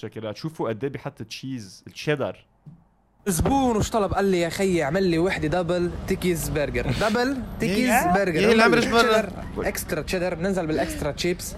[0.00, 0.36] Check it out.
[0.36, 2.44] شوفوا قد إيه بيحط تشيز الشيدر.
[3.26, 7.92] زبون وش طلب قال لي يا خيي اعمل لي وحدة دبل تيكيز برجر دبل تيكيز
[8.14, 11.54] برجر اكسترا تشيدر بننزل بالاكسترا تشيبس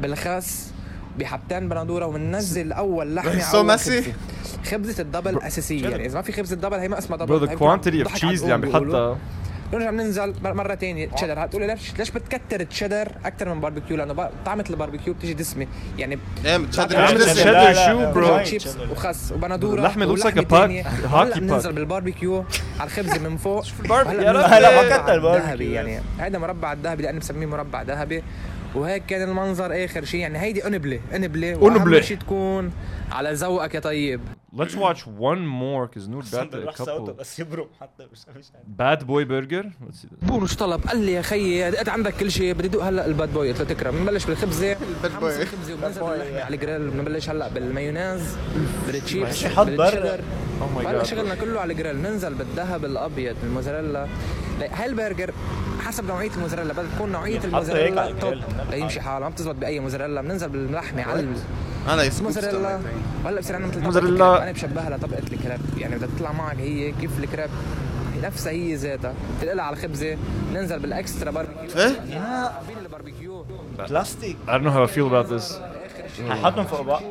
[0.00, 0.73] بالخس
[1.18, 4.12] بحبتان بندوره وننزل أول لحمه إيه، سو ميسي؟
[4.70, 5.88] خبزة الدبل أساسية.
[5.88, 7.26] يعني إذا ما في خبزة الدبل هي ما اسمها دبل.
[7.26, 9.18] برو الكوانتيتي اوف تشيز اللي عم بيحطها.
[9.72, 14.30] نرجع بننزل مرة ثانية تشيدر هتقول لي ليش ليش بتكتر تشيدر أكثر من باربيكيو لأنه
[14.46, 15.66] طعمة الباربيكيو بتيجي دسمة.
[15.98, 18.40] يعني إيه تشيدر شو برو
[18.90, 21.38] وخس وبندوره اللحمة لوسا كباك باك.
[21.38, 22.44] بننزل بالباربيكيو
[22.80, 23.64] على الخبزة من فوق.
[23.90, 26.00] يا رب هلا ما كتر يعني.
[26.18, 28.22] هذا مربع الذهبي لاني بسميه مربع ذهبي.
[28.74, 31.00] وهيك كان المنظر آخر شيء يعني هيدي أنبلة.
[31.14, 31.56] أنبلة.
[31.56, 32.72] وأهم شيء تكون
[33.12, 34.20] على ذوقك يا طيب.
[34.56, 37.10] Let's watch one more because Noor got a couple.
[37.10, 38.44] بس يبرم حتى مش مش
[38.78, 39.64] Bad boy burger.
[39.64, 40.06] Let's see.
[40.06, 40.28] this.
[40.28, 40.86] بون وش طلب.
[40.86, 43.66] قال لي يا خيي دقت عندك كل شيء بدي دوق هلأ الباد بوي قلت له
[43.66, 43.94] تكرم.
[43.96, 44.72] بنبلش بالخبزة.
[44.72, 45.42] الباد بوي.
[45.42, 48.36] الخبزه وبننزل باللحمة على الجريل بنبلش هلأ بالمايونيز
[48.86, 50.16] بالتشيبس شي حط برا.
[50.16, 51.06] Oh my هلا god.
[51.06, 54.08] شغلنا كله على الجريل ننزل بالذهب الأبيض الموزاريلا.
[54.60, 55.34] لا، هاي البرجر
[55.84, 56.72] حسب نوعية الموزاريلا.
[56.72, 58.34] بدها تكون نوعية الموزاريلا على توب
[58.70, 60.22] ليمشي حاله ما بتزبط بأي موزاريلا.
[60.22, 61.28] بننزل باللحمة على
[61.86, 62.80] هذا يسكوب الموزاريلا
[63.24, 64.26] وهلأ بصير عندنا مثل طبقة موزاريلا.
[64.26, 64.42] الكريب.
[64.42, 65.60] أنا بشبهها لطبقة الكريب.
[65.78, 67.50] يعني بدها تطلع معك هي كيف الكريب.
[68.22, 69.14] نفسها هي ذاتها.
[69.38, 70.16] بتنقلها على الخبزه
[70.52, 71.80] ننزل بالإكسترا باربيكيو.
[71.80, 72.50] إيه؟
[72.84, 73.46] الباربيكيو.
[73.78, 74.36] بلاستيك.
[74.48, 75.54] I don't know how I feel about this.
[76.30, 77.02] ححطهم فوق بعض.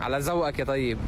[0.00, 0.98] على ذوقك يا طيب.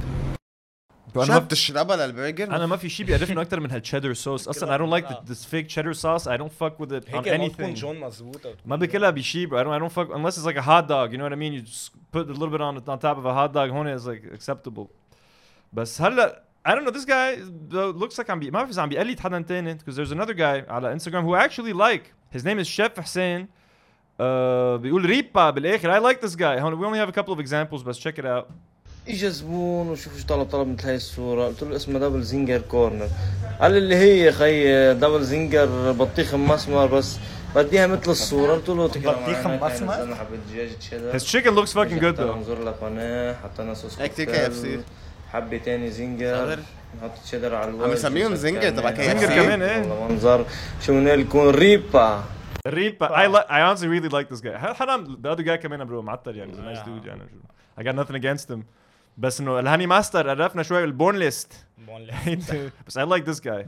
[1.14, 4.48] Bro, أنا شو ما- بتشربها للبرجر؟ انا ما في شيء بيعرفني اكثر من هالتشيدر صوص
[4.48, 7.16] اصلا I don't like the, this fake cheddar sauce I don't fuck with it on
[7.16, 10.16] هيك ما تكون anything جون مزبوطه ما بكلها بشيء bro I don't I don't fuck
[10.16, 12.34] unless it's like a hot dog you know what I mean you just put a
[12.34, 14.88] little bit on on top of a hot dog هون is like acceptable
[15.74, 17.36] بس هلا I don't know this guy
[17.72, 20.34] though, looks like عم بي ما بعرف اذا عم بيقلد حدا تاني because there's another
[20.34, 24.22] guy على Instagram who I actually like his name is Chef حسين uh,
[24.78, 27.84] بيقول ريبا بالاخر I like this guy هون we only have a couple of examples
[27.84, 28.46] بس check it out
[29.09, 31.47] اجى زبون وشوف شو طلب طلب مثل هاي الصورة.
[31.47, 33.09] قلت له اسمها دبل زنجر كورنر
[33.61, 37.19] قال لي اللي هي خي دبل زنجر بطيخ مسمر بس.
[37.57, 38.53] بديها مثل الصورة.
[38.53, 42.35] قلت له بطيخ مسمر؟ حبة دجاج تشيدر his chicken looks fucking good though.
[42.37, 45.33] انظر لها قناة حطينا صوص كتير كوكتيل، KFC.
[45.33, 46.59] حبة تاني زنجر صابر.
[46.99, 47.85] نحط تشيدر على الوجه.
[47.85, 49.01] عم يسميهم زنجر تبع KFC.
[49.01, 49.81] زنجر كمان، إيه.
[49.81, 50.47] والله منظر.
[50.83, 52.25] شو يكون ريبا.
[52.69, 53.09] Ripa.
[53.11, 54.57] I li- I honestly really like this guy.
[54.57, 56.53] حرام؟ The other guy كمان bro معطر يعني.
[56.53, 57.23] He's a nice dude يعني.
[57.81, 58.61] I got nothing against him.
[59.19, 61.53] بس انه الهاني ماستر عرفنا شوي البورن ليست.
[62.87, 63.67] بس I like this guy.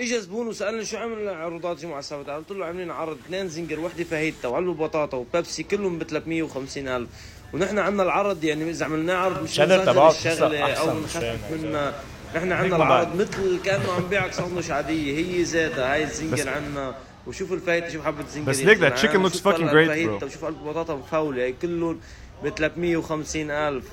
[0.00, 3.18] اجى زبون وسالني شو عمل عروضات جمعه السبت قلت له عاملين عرض.
[3.26, 7.08] اثنين زنجر وحدة فاهيتا وعلبه بطاطا وبيبسي كلهم ب 350 ألف.
[7.54, 11.52] ونحن عندنا العرض يعني إذا عملناه عرض مش الشغلة أو نخفف.
[11.52, 11.94] منها
[12.36, 12.76] نحن عندنا.
[12.76, 16.94] العرض مثل كأنه عم بيعك ساندويش عاديه هي ذاتها هاي الزنجر عندنا
[17.26, 20.24] وشوف الفاهيتا شوف حبة زنجر بس ليك وشوف fucking طلع great, الفاهيتا bro.
[20.24, 22.00] وشوف قلب بطاطا مفولة هي كلهم
[22.44, 23.84] ب 350 ألف.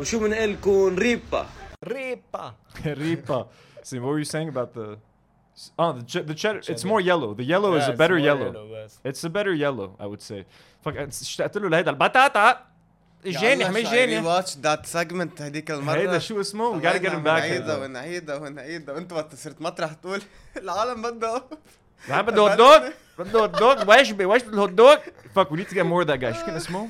[0.00, 1.46] وشو بنقلكم ريبا
[1.84, 2.54] ريبا
[2.84, 3.46] Ripa.
[3.88, 4.86] See, what were you saying about the?
[5.78, 6.58] Oh, the ch- the cheddar.
[6.58, 6.88] It's Cheddar.
[6.92, 7.30] more yellow.
[7.40, 8.48] The yellow is Yeah, a it's better more yellow.
[8.52, 8.90] yellow, yes.
[9.10, 10.40] It's a better yellow, I would say.
[10.84, 12.58] Fuck, اشتقت له لهيدا البطاطا.
[13.26, 14.18] اجاني حمي اجاني.
[14.18, 17.26] واتش ذات سيجمنت هديك المره هيدا شو اسمه؟ We gotta get him back.
[17.26, 17.76] ونعيدها هيدا.
[17.84, 20.22] ونعيدها ونعيدها وانت وقت صرت مطرح تقول
[20.56, 21.44] العالم بدها
[22.08, 24.96] ما بده هوت دوغ بده هوت دوغ ويش بي ويش الهوت دوغ
[25.36, 26.88] fuck we need to get more of that guy شو كان اسمه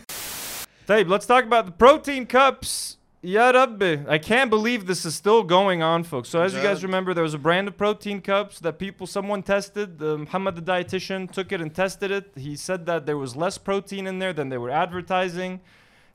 [0.89, 4.06] طيب let's talk about the protein cups Ya Rabbi.
[4.08, 6.30] I can't believe this is still going on, folks.
[6.30, 9.44] So as you guys remember, there was a brand of protein cups that people, someone
[9.44, 10.02] tested.
[10.02, 12.32] Uh, Muhammad, the dietitian, took it and tested it.
[12.38, 15.60] He said that there was less protein in there than they were advertising.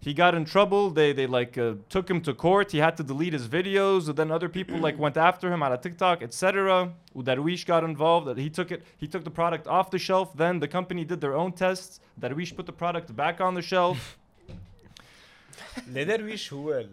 [0.00, 0.88] He got in trouble.
[0.88, 2.72] They they like uh, took him to court.
[2.72, 4.08] He had to delete his videos.
[4.08, 6.90] And then other people like went after him out of TikTok, etc.
[7.14, 8.38] Darwish got involved.
[8.38, 8.82] He took it.
[8.96, 10.34] He took the product off the shelf.
[10.34, 12.00] Then the company did their own tests.
[12.18, 14.18] Darwish put the product back on the shelf.
[15.87, 16.89] لدرويش هو ال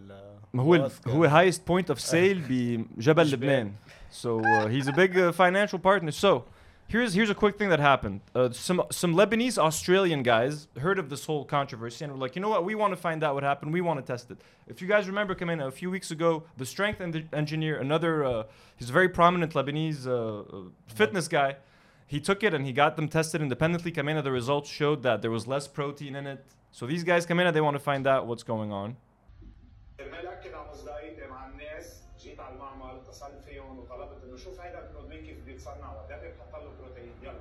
[0.57, 1.31] هو ال- boss هو كان.
[1.31, 3.73] highest point of sale بجبل لبنان
[4.13, 6.45] so uh, he's a big uh, financial partner so
[6.89, 10.55] here's here's a quick thing that happened uh, some some Lebanese Australian guys
[10.87, 13.21] heard of this whole controversy and were like you know what we want to find
[13.27, 14.39] out what happened we want to test it
[14.73, 16.31] if you guys remember coming a few weeks ago
[16.63, 18.45] the strength en- engineer another uh,
[18.79, 20.63] he's a very prominent Lebanese uh, uh,
[21.01, 21.51] fitness guy
[22.15, 25.33] he took it and he got them tested independently Kamena, the results showed that there
[25.39, 26.41] was less protein in it
[26.72, 28.96] So these guys come in and they want to find out what's going on.
[29.98, 35.26] باكد على مصداقيتي مع الناس جيت على المعمل اتصلت فيهم وطلبت انه شوف هيدا البروتين
[35.26, 37.40] كيف بيتصنع وقدامي بحط له بروتين يلا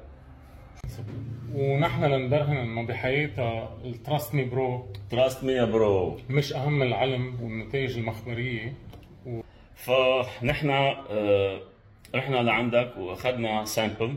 [1.55, 7.99] ونحن لندرهن انه بحياتها التراست مي برو تراست مي يا برو مش أهم العلم والنتائج
[7.99, 8.75] المخبرية.
[9.27, 9.41] و...
[9.75, 11.61] فنحن آه،
[12.15, 14.15] رحنا لعندك وأخذنا سامبل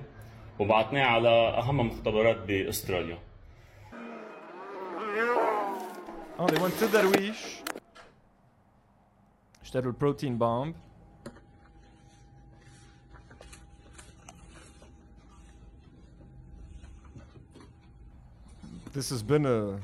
[0.59, 3.17] وبعتناه على أهم مختبرات بأستراليا.
[6.38, 7.62] Oh, they went to Darwish.
[9.62, 10.74] اشتروا البروتين bomb.
[18.94, 19.80] This has been a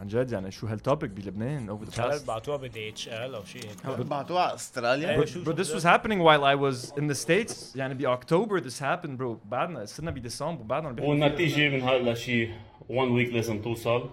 [0.00, 3.44] عن جد يعني شو هالتوبيك بلبنان over the شغال past بعتوها بدي اتش ال او
[3.44, 7.14] شيء هيك بعتوها على استراليا But, but this was happening while I was in the
[7.14, 11.24] States يعني ب October this happened bro بعدنا صرنا بديسمبر بعدنا عم بيحكوا فيها.
[11.24, 12.54] والنتيجة من هلا شيء
[12.88, 14.10] 1 ويك لازم توصل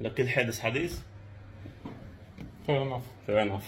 [0.00, 0.98] ولكل حادث حديث
[2.66, 3.64] fair enough fair enough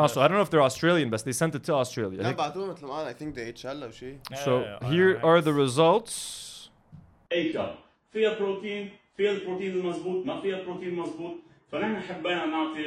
[0.00, 2.22] Oh, so I don't know if they're Australian but they sent it to Australia.
[2.22, 5.52] لا بعتوها مثل ما قال I think the HL او شيء So here are the
[5.52, 6.68] results.
[7.32, 7.74] اي كاب
[8.12, 11.34] فيها بروتين فيها البروتين المضبوط ما فيها بروتين مضبوط
[11.73, 12.83] فنحن حبينا نعطي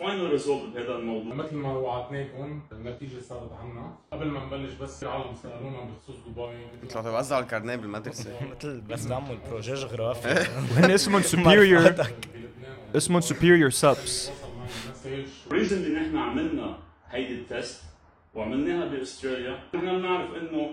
[0.00, 1.34] فاينل ريزولت بهذا الموضوع.
[1.34, 6.88] مثل ما وعدناكم النتيجة صارت عنا قبل ما نبلش بس العالم سألونا بخصوص دبي.
[6.88, 12.04] طلعوا توزعوا الكارنيه بالمدرسة مثل بس عمو البروجي جغرافيا وهن اسمهم superior
[12.96, 14.30] اسمهم superior subs.
[15.46, 16.78] الريزن اللي نحن عملنا
[17.10, 17.82] هيدي التست
[18.34, 19.58] وعملناها بأستراليا.
[19.74, 20.70] نحن بنعرف إنه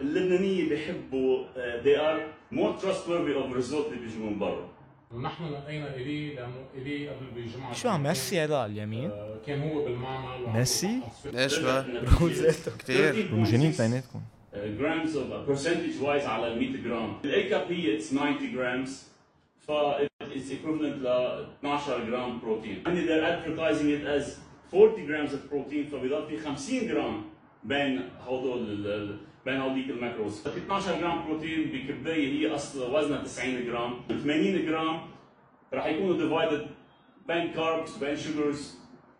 [0.00, 2.20] اللبنانية بيحبوا uh, they are
[2.56, 4.68] more trustworthy of result اللي بيجوا من برا.
[5.14, 9.10] ونحن لقينا إلي لأنه إلي قبل بجمعة شو عم ميسي هذا على اليمين؟
[9.46, 11.84] كان هو بالمعمل ميسي؟ ليش بقى؟
[12.20, 12.70] روزيتو.
[12.78, 14.20] كثير مجانين اثنيناتكم.
[14.54, 19.08] جرامز اوف برسنتج وايز على ال 100 جرام الاي كاب هي اتس 90 جرامز
[19.60, 24.30] ف اتس equivalent ل 12 جرام بروتين and they're advertising it as
[24.74, 27.22] 40 جرامز اوف بروتين فبيضل في 50 جرام
[27.64, 33.65] بين هدول ال- ال- بين هوديك الماكروز 12 جرام بروتين بكبايه هي اصلا وزنها 90
[33.65, 35.01] جرام 80 جرام
[35.73, 36.67] راح يكونوا ديفايدد
[37.27, 38.77] بين كاربس بين شوجرز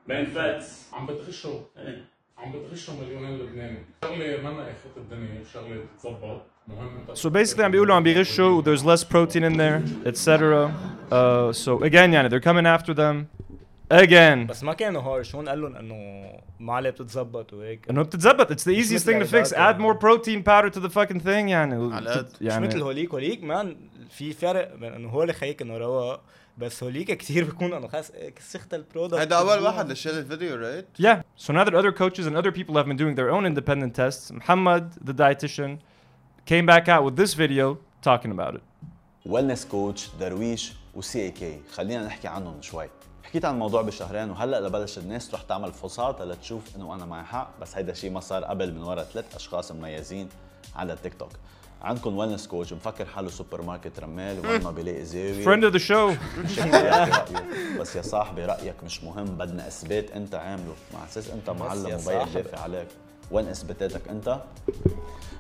[0.07, 1.59] بين فاتس عم بتغشوا
[2.37, 7.71] عم بتغشوا مليونين لبناني شغله منا اخرة الدنيا شغله تتظبط مهم انت So basically, عم
[7.71, 10.71] بيقولوا عم بيغشوا there's less protein in there, etc.
[11.11, 13.27] Uh, so again, يعني they're coming after them.
[13.93, 14.47] Again.
[14.49, 18.63] بس ما كانوا هارش هون قال لهم انه ما عليه بتتظبط وهيك انه بتتظبط it's
[18.65, 21.19] the مش easiest مثل thing to fix العيادات add more protein powder to the fucking
[21.25, 22.25] thing يعني على قد.
[22.25, 23.77] مش يعني مثل هوليك هوليك مان
[24.09, 26.21] في فرق بين انه هو اللي خيك انه رواق
[26.57, 30.85] بس هوليك كثير بيكون انه خلص سخت البرودكت هيدا اول واحد اللي شال الفيديو رايت
[31.01, 31.45] Yeah.
[31.47, 34.31] So now that other coaches and other people have been doing their own independent tests,
[34.31, 35.71] Muhammad, the dietitian,
[36.51, 38.61] came back out with this video talking about it.
[39.25, 42.89] ويلنس كوتش درويش وسي اي كي خلينا نحكي عنهم شوي
[43.24, 47.50] حكيت عن الموضوع بشهرين وهلأ لبلش الناس تروح تعمل فحوصات لتشوف إنه أنا معي حق
[47.60, 50.28] بس هيدا الشيء ما صار قبل من ورا ثلاث أشخاص مميزين
[50.76, 51.30] على التيك توك.
[51.82, 55.44] عندكم ويلنس كوتش مفكر حاله سوبر ماركت رمال وين ما بيلاقي زاوية.
[55.44, 56.18] Friend of the show.
[56.56, 57.78] شكله يعطي رأيه.
[57.78, 60.74] بس يا صاحبي رأيك مش مهم بدنا إثبات أنت عامله.
[60.94, 62.24] مع أساس أنت معلم وبيع.
[62.24, 62.88] دافع عليك.
[63.30, 64.40] وين إثباتاتك أنت؟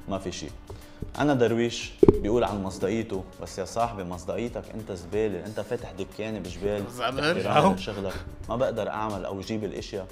[0.08, 0.50] ما في شيء.
[1.18, 6.84] أنا درويش بيقول عن مصداقيته بس يا صاحبي مصداقيتك أنت زبالة أنت فاتح دكانه بجبال
[7.80, 8.14] شغلك.
[8.48, 10.06] ما بقدر أعمل أو أجيب الأشياء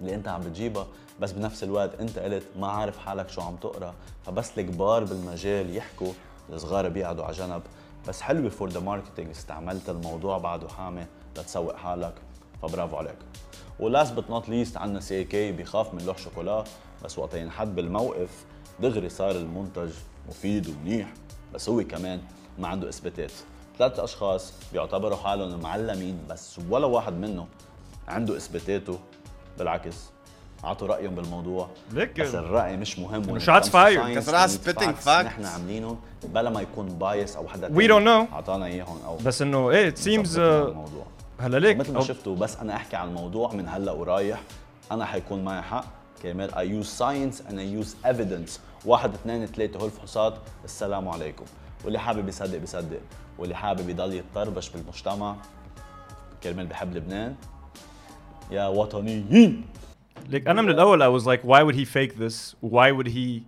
[0.00, 0.86] اللي أنت عم بتجيبها
[1.20, 3.94] بس بنفس الوقت أنت قلت ما عارف حالك شو عم تقرأ.
[4.26, 6.12] فبس الكبار بالمجال يحكوا
[6.52, 7.62] الصغار بيقعدوا على جنب.
[8.08, 12.14] بس حلوة فور ذا ماركتينج استعملت الموضوع بعده حامي لتسوق حالك.
[12.62, 13.18] فبرافو عليك.
[13.80, 16.64] ولاست بت نوت ليست عندنا سي كي بيخاف من لوح شوكولا.
[17.04, 18.44] بس وقت ينحد بالموقف
[18.82, 19.90] دغري صار المنتج
[20.28, 21.08] مفيد ومنيح
[21.54, 22.20] بس هو كمان
[22.58, 23.32] ما عنده إثباتات.
[23.78, 27.46] ثلاث أشخاص بيعتبروا حالهم معلمين بس ولا واحد منهم
[28.08, 28.98] عنده إثباتاته.
[29.58, 29.94] بالعكس
[30.64, 31.68] اعطوا رأيهم بالموضوع.
[31.92, 33.38] لك- بس الرأي مش مهم.
[33.38, 33.62] Fired.
[33.62, 35.08] science كسرها facts facts.
[35.08, 38.32] نحن عاملينهم بلا ما يكون بايس أو حدا We تاني don't know.
[38.32, 41.06] اعطانا إياهم أو بس إنه إيه it seems ظبطنا uh, الموضوع.
[41.40, 41.76] هلا ليك.
[41.76, 44.40] مثل ما أو- شفتوا بس أنا أحكي عن الموضوع من هلأ ورايح.
[44.92, 45.84] أنا حيكون معي حق.
[46.22, 48.58] كرمال I use science and I use evidence.
[48.84, 51.44] واحد اثنين ثلاثة هول الفحوصات السلام عليكم
[51.84, 53.00] واللي حابب يصدق بيصدق
[53.38, 55.36] واللي حابب يضل يتطربش بالمجتمع
[56.42, 57.34] كرمال بحب لبنان
[58.50, 59.64] يا وطنيين
[60.32, 63.42] Like أنا من الأول I was like why would he fake this why would he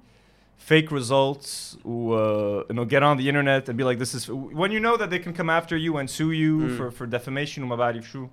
[0.57, 4.31] fake results و uh, you know get on the internet and be like this is
[4.31, 7.59] when you know that they can come after you and sue you for for defamation
[7.63, 8.27] وما بعرف شو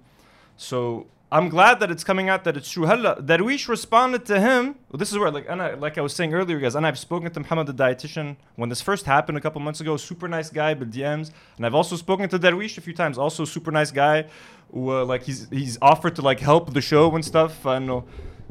[0.57, 4.76] so I'm glad that it's coming out that it's true هلا Darwish responded to him
[4.90, 7.30] well, this is where like أنا like I was saying earlier guys and I've spoken
[7.32, 10.74] to Muhammad the dietitian when this first happened a couple months ago super nice guy
[10.74, 14.26] but DMs and I've also spoken to Darwish a few times also super nice guy
[14.72, 18.00] who uh, like he's he's offered to like help the show and stuff I know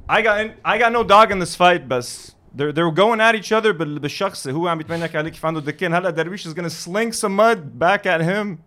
[0.09, 3.33] I got in, I got no dog in this fight بس they're they're going at
[3.35, 6.69] each other بال- بالشخص هو عم يتمنى عليه كيف عنده دكان هلا درويش is gonna
[6.69, 8.57] sling some mud back at him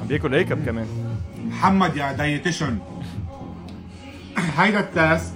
[0.00, 1.01] عم بياكل هيكب كمان
[1.53, 2.77] محمد يا دايتيشن.
[4.57, 5.33] هيدا التست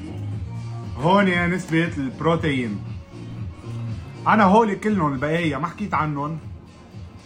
[0.97, 2.80] هون نسبة البروتين.
[4.27, 6.38] أنا هولي كلهم البقايا ما حكيت عنهم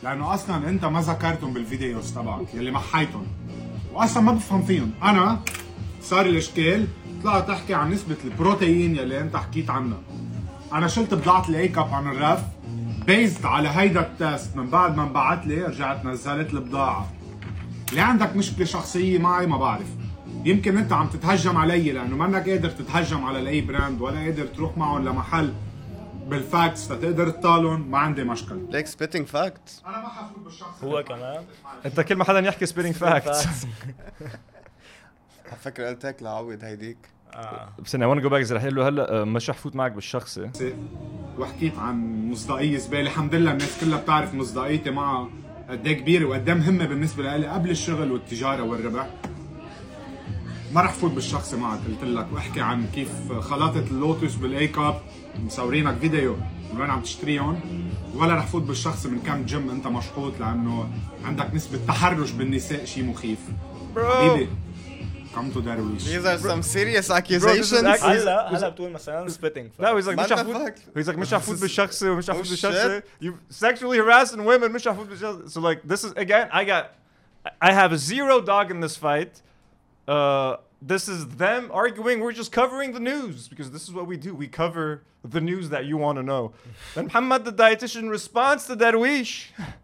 [0.04, 3.28] لأنه أصلا أنت ما ذكرتهم بالفيديوز تبعك يلي محيتهم
[3.94, 4.92] وأصلا ما بفهم فيهم.
[5.04, 5.40] أنا
[6.02, 6.88] صار الإشكال
[7.24, 10.00] طلعت أحكي عن نسبة البروتين يلي أنت حكيت عنها.
[10.74, 12.44] أنا شلت بضاعة الأيك اب عن الرف
[13.08, 17.12] بيزد على هيدا التست من بعد ما انبعت لي رجعت نزلت البضاعة.
[17.94, 19.88] ليه عندك مشكله شخصيه معي ما بعرف.
[20.46, 24.78] يمكن انت عم تتهجم علي لأنه منك قادر تتهجم على اي براند ولا قادر تروح
[24.78, 25.54] معهم لمحل
[26.28, 28.62] بالفاكس فتقدر تطالهم ما عندي مشكلة.
[28.70, 30.84] ليك سبيتنج فاكتس أنا ما حفوت بالشخص.
[30.84, 31.44] هو كمان.
[31.86, 33.48] انت كل ما حدا يحكي spitting facts.
[35.46, 36.98] على فكرة قلت هيك لعوض هيديك.
[37.80, 40.50] بس أنا وأنا جو باك رح له هلا آه، مش رح فوت معك بالشخصي.
[41.38, 43.02] وحكيت عن مصداقية زبالة.
[43.02, 45.30] الحمد لله الناس كلها بتعرف مصداقيتي معها
[45.72, 49.08] قد إيه كبيرة وقد إيه مهمة بالنسبة لي قبل الشغل والتجارة والربح.
[50.74, 55.02] ما رح فوت بالشخصي معك قلت لك واحكي عن كيف خلطت اللوتس بالاي كاب
[55.46, 56.36] مصورينك فيديو
[56.78, 57.60] وين عم تشتريهم
[58.16, 60.90] ولا رح فوت بالشخص من كم جيم أنت مشقوط لأنه
[61.26, 63.40] عندك نسبة تحرش بالنساء شيء مخيف.
[63.98, 64.48] حبيبي.
[65.35, 67.73] come to درويش These are some serious accusations.
[67.73, 71.43] هلا هلا بتقول مثلا سبيتنج لا he's like مش رح فوت he's like مش رح
[71.43, 75.63] فوت بالشخصي ومش رح فوت بالشخصي you sexually harassing women مش رح فوت بالشخصي so
[75.63, 76.85] like this is again I got
[77.61, 79.43] I have zero dog in this fight
[80.09, 84.17] uh this is them arguing we're just covering the news because this is what we
[84.27, 84.87] do we cover
[85.37, 86.53] the news that you want to know
[86.95, 89.33] then Muhammad the dietitian responds to Darwish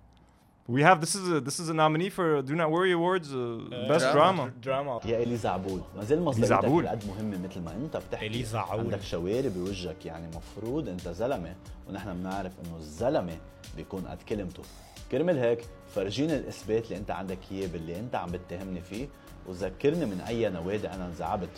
[0.75, 3.87] We have this is a this is a nominee for Do Not Worry Awards uh,
[3.89, 4.51] Best Drama.
[4.63, 6.87] دراما يا الي زعبول ما زال مصدريتك.
[6.87, 8.79] قد مهمة مثل ما أنت بتحكي إلي زعول.
[8.79, 11.55] عندك شوارب بوجهك يعني مفروض أنت زلمة
[11.89, 13.37] ونحن بنعرف إنه الزلمة
[13.77, 14.63] بيكون قد كلمته
[15.11, 15.65] كرمال هيك
[15.95, 19.07] فرجيني الإثبات اللي أنت عندك إياه باللي أنت عم بتهمني فيه
[19.47, 21.49] وذكرني من أي نوادي أنا انزعبت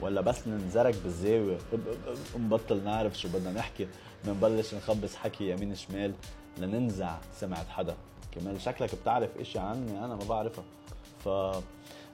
[0.00, 1.78] ولا بس ننزرك بالزاوية ب- ب-
[2.36, 3.88] ب- نبطل نعرف شو بدنا نحكي
[4.24, 6.12] بنبلش نخبص حكي يمين شمال
[6.58, 7.96] لننزع سمعة حدا
[8.32, 10.64] كمان شكلك بتعرف إشي عني أنا ما بعرفها.
[11.24, 11.28] ف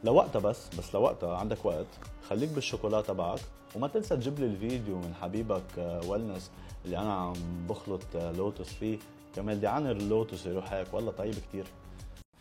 [0.04, 1.86] لوقتها بس بس لوقتها عندك وقت
[2.28, 3.40] خليك بالشوكولا تبعك
[3.74, 6.50] وما تنسى تجيب لي الفيديو من حبيبك ويلنس
[6.84, 7.32] اللي أنا عم
[7.68, 8.98] بخلط آه، لوتس فيه.
[9.36, 11.64] كمان بدي عنر اللوتس يروح هيك والله طيب كتير.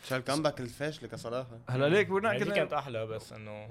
[0.10, 1.48] شو الكامباك الفاشلة كصراحة.
[1.70, 3.68] هلا ليك هذه gonna كانت أحلى بس انه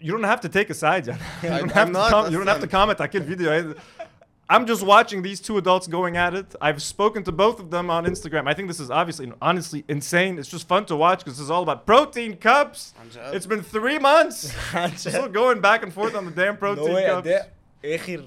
[0.00, 1.20] you don't have to take a side يعني.
[1.42, 3.74] you don't have to com- you don't have to comment على كل فيديو.
[4.51, 6.55] I'm just watching these two adults going at it.
[6.59, 8.47] I've spoken to both of them on Instagram.
[8.47, 10.39] I think this is obviously, honestly, insane.
[10.39, 12.95] It's just fun to watch because this is all about protein cups.
[13.35, 14.51] It's been three months.
[14.95, 17.27] Still going back and forth on the damn protein نوي cups.
[17.27, 17.49] اداء
[17.85, 18.23] اخر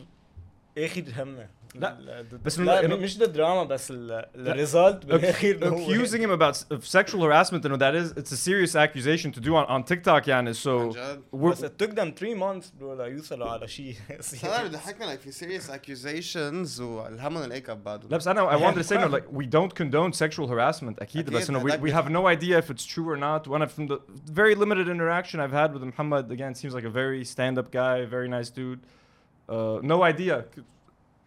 [0.78, 1.96] اخر همه لا،
[2.32, 6.86] بس بس لا إنه- مش الدراما بس الريزلت بالاخر Ac- accusing him about s- of
[6.86, 10.54] sexual harassment and that is it's a serious accusation to do on, on TikTok يعني
[10.54, 10.94] so
[11.32, 13.94] we're, بس it took them 3 months برو ليوصلوا على شيء
[14.44, 18.78] انا بضحكنا like في serious accusations والهمهم الايك اب بعده لا بس انا I wanted
[18.78, 21.80] to say no like we don't condone sexual harassment اكيد بس أكيد، انه we, هداك
[21.80, 23.98] we have no idea if it's true or not وانا from the
[24.32, 28.04] very limited interaction I've had with Muhammad again seems like a very stand up guy
[28.16, 28.80] very nice dude
[29.48, 30.44] uh, no idea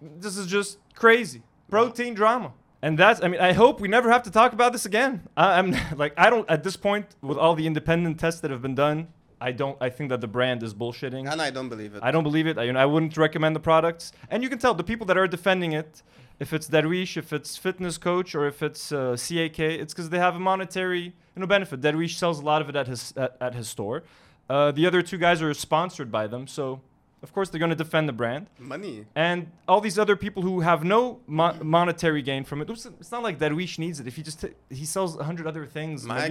[0.01, 4.22] this is just crazy protein drama and that's I mean I hope we never have
[4.24, 7.55] to talk about this again I, I'm like I don't at this point with all
[7.55, 9.09] the independent tests that have been done
[9.40, 12.11] I don't I think that the brand is bullshitting and I don't believe it I
[12.11, 12.59] don't believe it.
[12.59, 14.12] I, you know, I wouldn't recommend the products.
[14.28, 16.03] And you can tell the people that are defending it,
[16.38, 20.18] if it's Darwish, if it's Fitness Coach, or if it's uh, CAK, it's because they
[20.18, 21.80] have a monetary you know, benefit.
[21.80, 24.03] Darwish sells a lot of it at his at, at his store.
[24.48, 26.80] Uh, the other two guys are sponsored by them, so
[27.23, 28.47] of course, they're going to defend the brand.
[28.59, 29.05] Money.
[29.14, 32.71] And all these other people who have no mo- monetary gain from it.
[32.71, 34.07] Oops, it's not like Darwish needs it.
[34.07, 36.31] If he just t- he sells a hundred other things, Mike,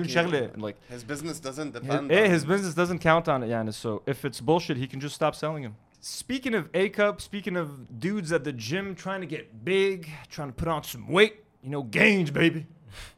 [0.58, 2.12] like his business doesn't depend.
[2.12, 3.76] Eh, his, his business doesn't count on it, Yanis.
[3.76, 5.76] So if it's bullshit, he can just stop selling them.
[6.02, 10.48] Speaking of A cup, speaking of dudes at the gym trying to get big, trying
[10.48, 12.66] to put on some weight, you know, gains, baby.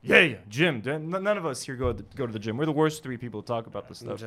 [0.01, 0.81] yeah, yeah, gym.
[0.83, 2.57] None of us here go to go to the gym.
[2.57, 4.19] We're the worst three people to talk about this stuff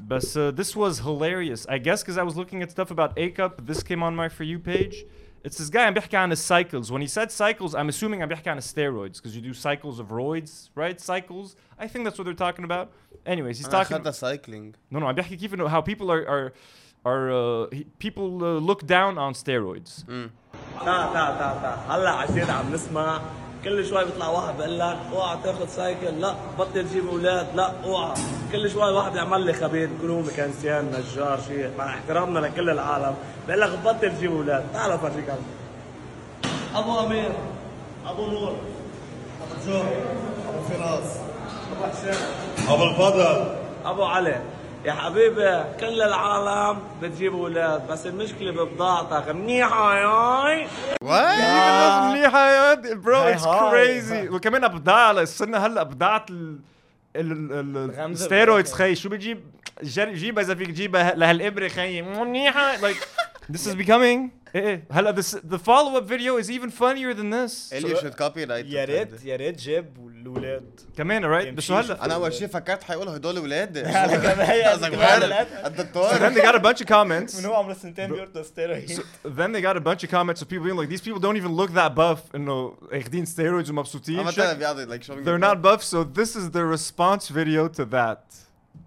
[0.00, 1.66] but uh, this was hilarious.
[1.68, 3.66] I guess because I was looking at stuff about A Cup.
[3.66, 5.04] this came on my For You page.
[5.42, 6.92] It's this guy, I'm on his cycles.
[6.92, 10.08] When he said cycles, I'm assuming I'm on his steroids because you do cycles of
[10.08, 11.00] roids, right?
[11.00, 11.56] Cycles.
[11.78, 12.92] I think that's what they're talking about.
[13.24, 13.96] Anyways, he's ah, talking.
[13.96, 14.74] about the cycling.
[14.90, 16.52] No, no, I'm keeping how people are, are,
[17.06, 20.04] are uh, he, people uh, look down on steroids.
[20.04, 20.30] Mm.
[23.64, 26.20] كل شوي بيطلع واحد بيقول لك اوعى تاخذ سايكل.
[26.20, 27.46] لا بطل تجيب أولاد.
[27.54, 28.14] لا اوعى.
[28.52, 33.14] كل شوي واحد يعمل لي خبير هو ميكانسيان نجار شيء مع احترامنا لكل العالم.
[33.46, 34.64] بيقول لك بطل تجيب أولاد.
[34.72, 35.34] تعال افرجيك.
[36.74, 37.32] أبو أمير
[38.06, 38.54] أبو نور
[39.42, 41.16] أبو جو أبو فراس
[41.72, 42.24] أبو حسين
[42.68, 43.54] أبو الفضل.
[43.84, 44.40] أبو علي.
[44.84, 49.28] يا حبيبي كل العالم بتجيب أولاد بس المشكلة ببضاعتك.
[49.28, 50.66] منيحة ياي
[51.02, 56.26] واو منيحة يا برو اتس كريزي وكمان ابداع صرنا هلأ بضاعت
[57.16, 59.40] الستيرويدز خي شو بتجيب
[59.82, 62.02] جيبها إذا فيك جيبها لهالإبرة خي.
[62.02, 63.08] منيحة لايك
[63.52, 64.39] ذس از becoming
[64.91, 68.85] هلا this the follow up video is even funnier than this اللي should copyright يا
[68.85, 73.37] ريت يا ريت جاب الاولاد كمان right بس هلا انا اول شيء فكرت حيقولوا هدول
[73.37, 75.47] اولاد أنا كمان هي قصدك كمان بحال ولاد.
[75.65, 78.91] الدكتور So then they got a bunch of comments من هو عمره سنتين بيرضى ستيرويد
[78.91, 81.37] So then they got a bunch of comments of people being like, these people don't
[81.37, 84.33] even look that buff انه اخدين steroids ومبسوطين عم shit.
[84.33, 88.33] بتعرف بيقعدوا like showing They're not buff, so this is the response video to that.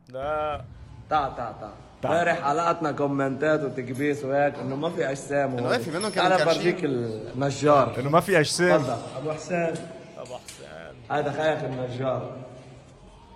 [0.08, 0.64] لا
[1.10, 1.72] تا تا تا
[2.05, 6.45] امبارح حلقتنا كومنتات وتكبيس وهيك إنه ما في أجسام إنه ما في منهم كانوا أنا.
[6.45, 7.99] برجيك النجار.
[7.99, 8.81] إنه ما في أجسام.
[8.81, 8.97] تفضل.
[9.17, 9.73] أبو حسين.
[10.17, 10.67] أبو حسين.
[11.11, 12.37] هذا خيك النجار.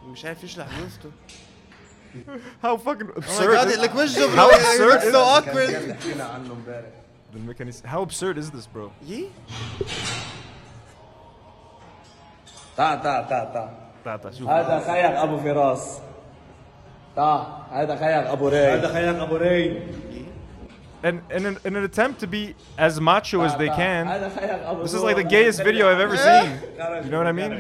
[0.08, 1.12] مش عارف يشلح نفسه
[2.64, 3.80] How fucking Oh my absurd.
[3.80, 5.72] لك وجهه How absurd It's is so awkward.
[5.72, 6.86] كان حكينا عنه امبارح
[7.34, 8.90] Doesn't make any s- How absurd is this, bro?
[9.08, 9.28] يي
[12.78, 13.70] تا تا تا تا
[14.06, 14.50] تعال شوف.
[14.50, 16.00] هذا خيك أبو فراس.
[21.04, 24.08] And in an, in an attempt to be as macho as they can,
[24.84, 26.60] this is like the gayest video I've ever seen.
[27.06, 27.52] You know what I mean?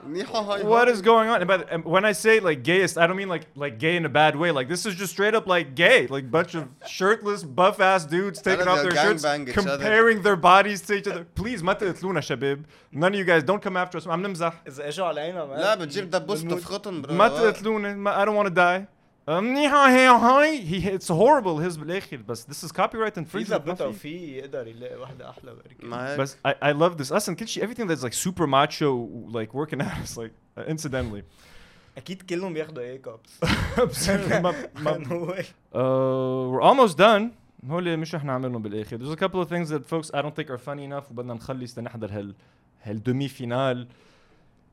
[0.00, 1.40] سوا هاي هاي منيحة What is going on?
[1.42, 3.96] And, by the, and when I say like gayest, I don't mean like like gay
[3.96, 4.50] in a bad way.
[4.58, 6.64] Like this is just straight up like gay, like bunch of
[6.98, 9.78] shirtless, buff ass dudes taking Tell off them their they're shirts, gangbang each other.
[9.78, 11.24] comparing their bodies to each other.
[11.40, 12.64] Please, ما تقتلونا شباب.
[12.92, 14.06] None of you guys don't come after us.
[14.06, 14.52] عم نمزح.
[14.66, 17.94] اذا اجوا علينا ما لا بتجيب دبوس تفخطهم برو ما تقتلونا.
[17.94, 18.86] ما- I don't want to die.
[19.28, 20.60] Um, منيحة هي هاي.
[20.68, 23.50] He it's horrible his بالاخر بس this is copyright في infringement.
[23.50, 23.84] ما ظبطها في.
[23.84, 27.12] وفي يقدر يلاقي وحده احلى بركي But I, I love this.
[27.12, 31.22] اصلا كل شيء everything that's like super macho like working out is like uh, incidentally.
[31.96, 35.42] اكيد كلهم بياخدوا اي كابس ما- ما-
[35.74, 35.78] Uh,
[36.52, 37.22] we're almost done.
[37.70, 38.98] هول مش رح نعملهم بالاخر.
[38.98, 41.66] There's a couple of things that folks I don't think are funny enough وبدنا نخلي
[41.78, 42.34] نحضر هال
[42.82, 43.88] هالدومي فينال.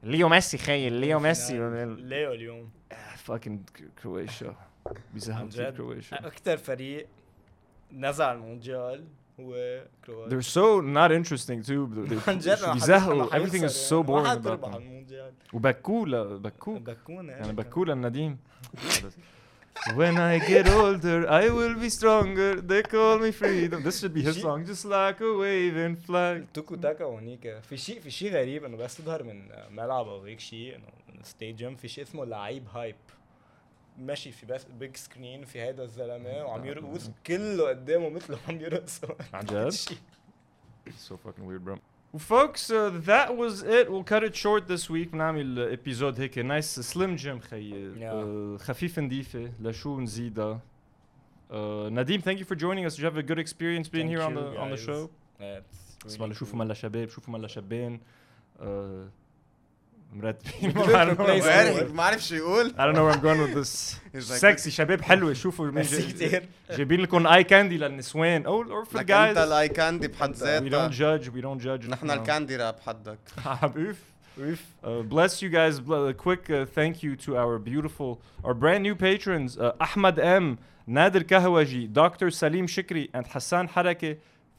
[0.03, 1.53] ليو ميسي خيل ليو ميسي
[1.97, 2.70] ليو اليوم
[3.28, 4.55] fucking كرواتيا
[5.14, 6.28] بيزهقوا عن كثير جد كرواتيا.
[6.28, 7.07] اكثر فريق
[7.91, 9.03] نزع المونديال
[9.39, 11.88] هو كرواتيا They're so not interesting too.
[12.09, 13.24] They're- عن جد they're- ما بيزهقوا.
[13.24, 14.03] حيخسر Everything is يعني.
[14.03, 14.76] so ما boring حد about بيربح them.
[14.76, 18.38] المونديال وبكوا لا بكوا بكونا يعني بكوا للنديم
[19.95, 22.51] When I get older, I will be stronger.
[22.72, 23.80] They call me freedom.
[23.88, 26.43] This should be his song, just like a waving flag.
[26.53, 30.39] توكو تاكا هونيك في شيء في شيء غريب انه بس تظهر من ملعب او هيك
[30.39, 30.86] شيء انه
[31.16, 32.95] من ستاديوم في شيء اسمه لعيب هايب
[33.99, 39.14] ماشي في بس بيج سكرين في هيدا الزلمه وعم يرقص كله قدامه مثله عم يرقصوا
[39.34, 39.72] عن جد؟
[41.09, 41.74] So fucking weird, bro.
[42.12, 43.84] Well, folks, uh, that was it.
[43.90, 45.12] We'll cut it short this week.
[45.12, 47.72] بنعمل ابيزود هيك نايس سليم جيم خي
[48.59, 50.61] uh, خفيف نظيفة لشو نزيدها.
[51.51, 51.55] Uh,
[51.90, 52.94] Nadim, thank you for joining us.
[52.94, 54.84] Did you have a good experience being Thank here on the on the guys.
[54.86, 55.11] show?
[55.40, 55.61] Yeah,
[56.05, 56.59] it's اسمع really شوفوا cool.
[56.59, 58.01] ملا شباب شوفوا ملا شابين
[58.59, 58.62] uh,
[60.14, 62.70] مرتبين Very- ما عارف شو يقول.
[62.70, 63.95] I don't know where I'm going with this.
[64.14, 66.43] He's like- Sexy شباب حلوة شوفوا مين ميرسي جاي- كتير.
[66.72, 69.11] جايبين لكم اي كاندي للنسوان or or for the لك guys.
[69.11, 71.89] انت الاي كاندي بحد We don't ذاتها judge, we don't judge.
[71.89, 72.11] نحن no.
[72.11, 73.20] الكاندي راب حدك
[74.39, 74.59] Oof.
[74.84, 75.80] Uh, bless you guys.
[75.80, 78.11] Bl- A quick uh, thank you to our beautiful,
[78.43, 80.57] our brand new patrons, uh, Ahmad M,
[80.89, 82.28] Nader Kahwaji, Dr.
[82.32, 84.11] Salim Shikri, and Hassan Harake.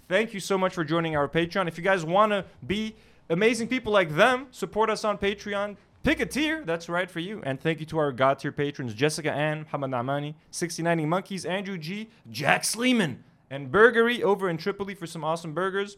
[0.08, 1.66] Thank you so much for joining our Patreon.
[1.66, 2.40] If you guys want to
[2.72, 2.82] be
[3.29, 5.77] amazing people like them, support us on Patreon.
[6.01, 7.41] Pick a tier that's right for you.
[7.43, 11.77] And thank you to our God tier patrons Jessica Ann, Muhammad Namani, 6090 Monkeys, Andrew
[11.77, 15.97] G, Jack Sleeman, and Burgery over in Tripoli for some awesome burgers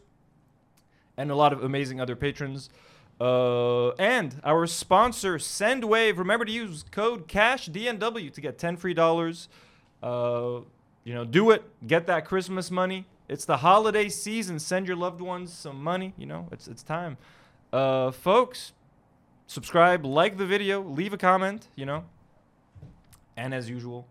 [1.16, 2.70] and a lot of amazing other patrons.
[3.20, 6.18] Uh, and our sponsor, SendWave.
[6.18, 9.48] Remember to use code CashDNW to get ten free dollars.
[10.02, 10.60] Uh,
[11.04, 11.62] you know, do it.
[11.86, 13.06] Get that Christmas money.
[13.32, 14.58] It's the holiday season.
[14.58, 16.12] Send your loved ones some money.
[16.18, 17.16] You know, it's it's time.
[17.72, 18.74] Uh, folks,
[19.46, 21.68] subscribe, like the video, leave a comment.
[21.74, 22.04] You know,
[23.34, 24.06] and as usual,